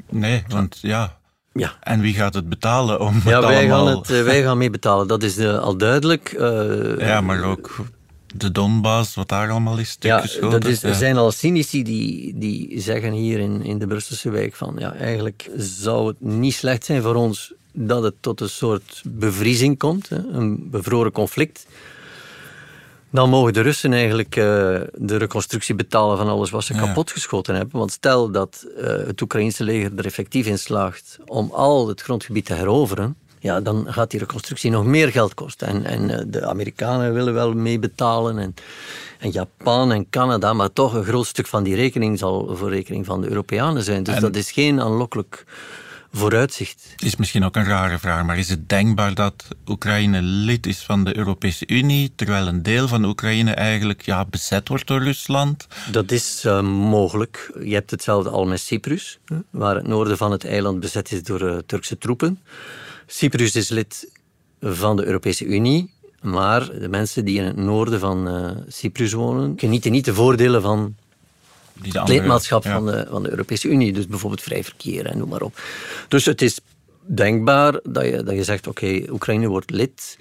Nee, 0.10 0.44
want 0.48 0.78
ja, 0.82 1.18
ja. 1.60 1.74
En 1.82 2.02
wie 2.02 2.14
gaat 2.14 2.34
het 2.34 2.50
betalen 2.50 3.00
om 3.00 3.22
ja, 3.26 3.36
het 3.36 3.46
wij 3.46 3.58
allemaal... 3.58 3.88
Gaan 3.88 3.98
het, 3.98 4.10
uh, 4.10 4.24
wij 4.24 4.44
gaan 4.44 4.58
mee 4.58 4.70
betalen, 4.70 5.08
dat 5.08 5.24
is 5.24 5.38
uh, 5.38 5.60
al 5.60 5.78
duidelijk. 5.78 6.36
Uh, 6.40 7.00
ja, 7.00 7.22
maar 7.22 7.44
ook 7.44 7.76
de 8.36 8.52
Donbass, 8.52 9.16
wat 9.16 9.30
daar 9.30 9.50
allemaal 9.50 9.78
is 9.78 9.96
ja, 10.00 10.20
geschoten. 10.22 10.62
Dat 10.62 10.70
is, 10.70 10.84
Er 10.84 10.96
zijn 10.96 11.18
al 11.18 11.32
cynici 11.32 11.84
die, 11.84 12.34
die 12.38 12.82
zeggen 12.82 13.12
hier 13.12 13.40
in, 13.40 13.64
in 13.64 13.78
de 13.78 13.88
Brusselse 13.88 14.30
wijk 14.30 14.56
van 14.56 14.76
ja, 14.78 14.94
eigenlijk 14.94 15.50
zou 15.58 16.08
het 16.08 16.22
niet 16.22 16.54
slecht 16.54 16.86
zijn 16.86 17.02
voor 17.02 17.16
ons 17.16 17.54
dat 17.72 18.04
het 18.04 18.16
tot 18.20 18.42
een 18.42 18.50
soort 18.50 19.02
bevriezing 19.06 19.78
komt, 19.78 20.10
hè, 20.10 20.18
een 20.18 20.70
bevroren 20.70 21.12
conflict. 21.12 21.66
Dan 23.10 23.30
mogen 23.30 23.54
de 23.54 23.62
Russen 23.62 23.94
eigenlijk 23.94 24.36
uh, 24.36 24.44
de 24.94 25.18
reconstructie 25.18 25.76
betalen 25.76 26.18
van 26.18 26.28
alles 26.28 26.50
wat 26.50 26.64
ze 26.64 26.74
ja. 26.74 26.80
kapotgeschoten 26.80 27.56
hebben. 27.56 27.80
Want 27.80 27.92
stel 27.92 28.32
dat 28.32 28.66
uh, 28.78 28.88
het 28.88 29.22
Oekraïnse 29.22 29.64
leger 29.64 29.92
er 29.96 30.06
effectief 30.06 30.46
in 30.46 30.60
slaagt 30.60 31.18
om 31.26 31.52
al 31.52 31.88
het 31.88 32.02
grondgebied 32.02 32.46
te 32.46 32.54
heroveren, 32.54 33.16
ja, 33.40 33.62
dan 33.62 33.86
gaat 33.90 34.12
die 34.12 34.20
reconstructie 34.20 34.72
nog 34.72 34.86
meer 34.86 35.12
geld 35.12 35.34
kosten. 35.34 35.68
En, 35.68 35.86
en 35.86 36.10
uh, 36.10 36.18
de 36.28 36.46
Amerikanen 36.46 37.14
willen 37.14 37.34
wel 37.34 37.54
meebetalen 37.54 38.38
en, 38.38 38.54
en 39.20 39.32
Japan 39.32 39.92
en 39.92 40.10
Canada, 40.10 40.54
maar 40.54 40.74
toch 40.74 40.94
een 40.94 41.04
groot 41.04 41.28
stuk 41.28 41.48
van 41.48 41.64
die 41.64 41.76
rekening 41.76 42.20
zal 42.20 42.56
voor 42.56 42.70
rekening 42.70 43.06
van 43.06 43.22
de 43.22 43.30
Europeanen 43.30 43.84
zijn. 43.84 44.04
Dus 44.04 44.16
en... 44.16 44.22
dat 44.22 44.36
is 44.36 44.52
geen 44.52 44.82
aanlokkelijk 44.82 45.46
vooruitzicht. 46.18 46.94
Is 46.98 47.16
misschien 47.16 47.44
ook 47.46 47.56
een 47.56 47.66
rare 47.66 48.00
vraag, 48.00 48.26
maar 48.26 48.38
is 48.38 48.50
het 48.50 48.70
denkbaar 48.70 49.14
dat 49.14 49.48
Oekraïne 49.68 50.22
lid 50.22 50.66
is 50.66 50.84
van 50.84 51.04
de 51.04 51.18
Europese 51.18 51.68
Unie, 51.68 52.12
terwijl 52.16 52.48
een 52.48 52.64
deel 52.64 52.88
van 52.88 53.06
Oekraïne 53.06 53.52
eigenlijk 53.52 54.02
ja, 54.02 54.26
bezet 54.26 54.68
wordt 54.68 54.88
door 54.88 55.04
Rusland? 55.04 55.68
Dat 55.92 56.12
is 56.12 56.44
uh, 56.46 56.62
mogelijk. 56.62 57.52
Je 57.64 57.74
hebt 57.74 57.92
hetzelfde 57.92 58.30
al 58.30 58.46
met 58.46 58.60
Cyprus, 58.60 59.20
waar 59.50 59.76
het 59.76 59.88
noorden 59.88 60.18
van 60.18 60.32
het 60.32 60.46
eiland 60.46 60.80
bezet 60.80 61.12
is 61.12 61.24
door 61.24 61.42
uh, 61.42 61.58
Turkse 61.66 61.98
troepen. 61.98 62.40
Cyprus 63.08 63.56
is 63.56 63.70
lid 63.70 64.12
van 64.62 64.96
de 64.96 65.06
Europese 65.06 65.46
Unie, 65.46 65.94
maar 66.22 66.80
de 66.80 66.90
mensen 66.90 67.26
die 67.26 67.40
in 67.40 67.46
het 67.46 67.56
noorden 67.56 68.00
van 68.00 68.28
uh, 68.28 68.52
Cyprus 68.68 69.14
wonen, 69.14 69.54
genieten 69.58 69.92
niet 69.92 70.06
de 70.06 70.14
voordelen 70.14 70.62
van 70.62 70.96
het 71.82 72.08
lidmaatschap 72.08 72.64
ja. 72.64 72.74
van, 72.74 72.86
de, 72.86 73.06
van 73.10 73.24
de 73.24 73.30
Europese 73.30 73.68
Unie. 73.68 73.94
Dus 73.94 74.08
bijvoorbeeld 74.08 74.42
vrij 74.42 74.64
verkeer 74.64 75.06
en 75.06 75.18
noem 75.18 75.30
maar 75.30 75.42
op. 75.42 75.60
Dus 76.08 76.26
het 76.26 76.42
is 76.42 76.60
denkbaar 77.06 77.80
dat 77.84 78.06
je, 78.06 78.24
dat 78.24 78.36
je 78.36 78.44
zegt, 78.44 78.68
oké, 78.68 78.86
okay, 78.86 79.08
Oekraïne 79.12 79.48
wordt 79.48 79.72
lid. 79.72 80.18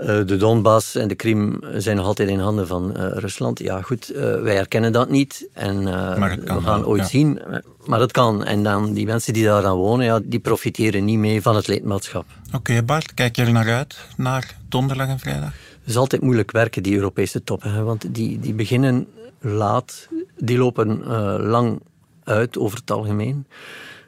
Uh, 0.00 0.06
de 0.06 0.36
Donbass 0.36 0.94
en 0.94 1.08
de 1.08 1.14
Krim 1.14 1.60
zijn 1.76 1.96
nog 1.96 2.06
altijd 2.06 2.28
in 2.28 2.38
handen 2.38 2.66
van 2.66 2.94
uh, 2.96 3.06
Rusland. 3.12 3.58
Ja, 3.58 3.82
goed, 3.82 4.12
uh, 4.12 4.16
wij 4.40 4.54
herkennen 4.54 4.92
dat 4.92 5.10
niet. 5.10 5.48
En 5.52 5.84
we 5.84 6.40
gaan 6.44 6.64
wel, 6.64 6.84
ooit 6.84 7.02
ja. 7.02 7.08
zien. 7.08 7.40
Maar 7.84 7.98
dat 7.98 8.12
kan. 8.12 8.44
En 8.44 8.62
dan 8.62 8.92
die 8.92 9.06
mensen 9.06 9.32
die 9.32 9.44
daar 9.44 9.66
aan 9.66 9.76
wonen, 9.76 10.06
ja, 10.06 10.20
die 10.24 10.38
profiteren 10.38 11.04
niet 11.04 11.18
mee 11.18 11.42
van 11.42 11.56
het 11.56 11.66
lidmaatschap. 11.66 12.24
Oké, 12.46 12.56
okay, 12.56 12.84
Bart, 12.84 13.14
kijk 13.14 13.36
je 13.36 13.42
er 13.42 13.52
naar 13.52 13.72
uit, 13.72 13.96
naar 14.16 14.56
donderdag 14.68 15.08
en 15.08 15.18
vrijdag? 15.18 15.52
Het 15.80 15.92
is 15.92 15.96
altijd 15.96 16.22
moeilijk 16.22 16.50
werken, 16.50 16.82
die 16.82 16.94
Europese 16.94 17.44
toppen. 17.44 17.72
Hè, 17.72 17.82
want 17.82 18.14
die, 18.14 18.40
die 18.40 18.54
beginnen 18.54 19.06
laat, 19.44 20.08
die 20.38 20.58
lopen 20.58 21.00
uh, 21.06 21.36
lang 21.38 21.80
uit 22.24 22.58
over 22.58 22.78
het 22.78 22.90
algemeen. 22.90 23.46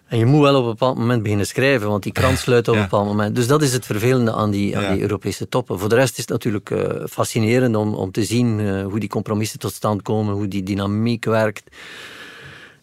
En 0.07 0.19
je 0.19 0.27
moet 0.27 0.43
wel 0.43 0.55
op 0.57 0.65
een 0.65 0.71
bepaald 0.71 0.99
moment 0.99 1.23
beginnen 1.23 1.47
schrijven, 1.47 1.89
want 1.89 2.03
die 2.03 2.13
krant 2.13 2.39
sluit 2.39 2.69
op 2.69 2.75
een 2.75 2.83
bepaald 2.83 3.07
moment. 3.07 3.35
Dus 3.35 3.47
dat 3.47 3.63
is 3.63 3.73
het 3.73 3.87
vervelende 3.87 4.33
aan 4.33 4.51
die, 4.51 4.79
aan 4.79 4.93
die 4.93 5.03
Europese 5.03 5.49
toppen. 5.49 5.79
Voor 5.79 5.89
de 5.89 5.95
rest 5.95 6.13
is 6.13 6.19
het 6.19 6.29
natuurlijk 6.29 6.71
uh, 6.71 7.05
fascinerend 7.09 7.77
om, 7.77 7.95
om 7.95 8.11
te 8.11 8.25
zien 8.25 8.59
uh, 8.59 8.85
hoe 8.85 9.01
die 9.01 9.09
compromissen 9.09 9.59
tot 9.59 9.73
stand 9.73 10.03
komen, 10.03 10.35
hoe 10.35 10.49
die 10.49 10.63
dynamiek 10.63 11.25
werkt. 11.25 11.77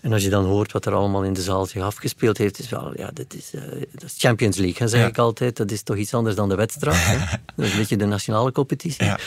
En 0.04 0.14
als 0.14 0.24
je 0.24 0.30
dan 0.30 0.46
hoort 0.46 0.72
wat 0.72 0.86
er 0.86 0.94
allemaal 0.94 1.24
in 1.24 1.34
de 1.34 1.42
zaal 1.42 1.66
zich 1.66 1.82
afgespeeld 1.82 2.38
heeft, 2.38 2.60
is 2.60 2.70
wel, 2.70 2.92
ja, 2.96 3.10
dat 3.14 3.34
is, 3.34 3.52
uh, 3.56 3.62
dat 3.92 4.04
is 4.04 4.16
Champions 4.18 4.58
League, 4.58 4.76
hè, 4.78 4.88
zeg 4.88 5.02
ja. 5.02 5.08
ik 5.08 5.18
altijd. 5.18 5.58
Dat 5.58 5.72
is 5.72 5.82
toch 5.84 5.96
iets 5.96 6.14
anders 6.14 6.36
dan 6.36 6.50
de 6.50 6.56
wedstrijd. 6.56 6.98
Hè? 7.06 7.18
Dat 7.56 7.66
is 7.66 7.72
een 7.72 7.78
beetje 7.78 7.98
de 7.98 8.06
nationale 8.06 8.52
competitie. 8.52 9.06
Ja, 9.06 9.18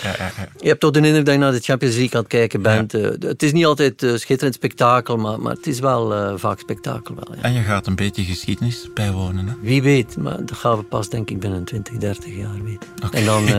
je 0.60 0.68
hebt 0.68 0.80
toch 0.80 0.90
de 0.90 1.00
indruk 1.00 1.24
dat 1.24 1.34
je 1.34 1.40
naar 1.40 1.52
de 1.52 1.60
Champions 1.60 1.94
League 1.94 2.14
aan 2.14 2.20
het 2.20 2.28
kijken 2.28 2.62
bent. 2.62 2.94
Uh, 2.94 3.08
het 3.18 3.42
is 3.42 3.52
niet 3.52 3.64
altijd 3.64 4.02
uh, 4.02 4.16
schitterend 4.16 4.54
spektakel, 4.54 5.16
maar, 5.16 5.40
maar 5.40 5.54
het 5.54 5.66
is 5.66 5.78
wel 5.78 6.38
vaak 6.38 6.58
spektakel. 6.58 7.14
Wel, 7.14 7.34
en 7.40 7.52
je 7.52 7.60
gaat 7.60 7.86
een 7.86 7.94
beetje 7.94 8.22
geschiedenis 8.22 8.88
bijwonen. 8.94 9.48
Hè? 9.48 9.54
Wie 9.60 9.82
weet, 9.82 10.16
maar 10.16 10.44
dat 10.44 10.56
gaan 10.56 10.76
we 10.76 10.82
pas 10.82 11.08
denk 11.08 11.30
ik 11.30 11.40
binnen 11.40 11.64
20, 11.64 11.96
30 11.96 12.36
jaar 12.36 12.62
weten. 12.64 12.88
Okay. 13.04 13.20
En 13.20 13.26
dan, 13.26 13.46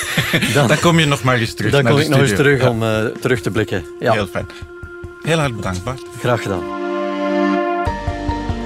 dan, 0.54 0.68
dan, 0.68 0.78
kom 0.80 0.98
je 0.98 1.06
nog 1.06 1.22
maar 1.22 1.38
eens 1.38 1.54
terug 1.54 1.72
Dan 1.72 1.84
kom 1.84 1.98
ik 1.98 2.08
nog 2.08 2.20
eens 2.20 2.34
terug 2.34 2.68
om 2.68 2.80
terug 3.20 3.40
te 3.40 3.50
blikken. 3.50 3.84
Ja. 4.00 4.12
Heel 4.12 4.26
fijn. 4.26 4.46
Heel 5.30 5.38
hartelijk 5.38 5.66
bedankt, 5.66 5.84
Bart. 5.84 6.02
Graag 6.18 6.42
gedaan. 6.42 6.62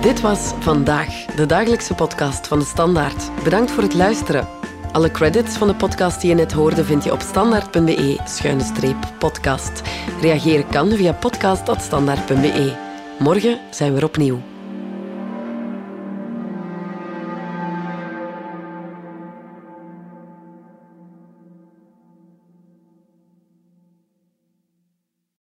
Dit 0.00 0.20
was 0.20 0.53
Vandaag, 0.61 1.24
de 1.24 1.46
dagelijkse 1.46 1.94
podcast 1.94 2.46
van 2.46 2.59
de 2.59 2.64
Standaard. 2.64 3.31
Bedankt 3.42 3.70
voor 3.70 3.83
het 3.83 3.94
luisteren. 3.94 4.48
Alle 4.92 5.11
credits 5.11 5.57
van 5.57 5.68
de 5.68 5.74
podcast 5.74 6.20
die 6.20 6.31
je 6.31 6.37
net 6.37 6.53
hoorde 6.53 6.85
vind 6.85 7.05
je 7.05 7.12
op 7.12 7.20
standaard.be-podcast. 7.20 9.83
Reageren 10.20 10.68
kan 10.68 10.90
via 10.90 11.12
podcast.standaard.be. 11.12 12.77
Morgen 13.18 13.59
zijn 13.70 13.92
we 13.92 13.98
er 13.98 14.05
opnieuw. 14.05 14.53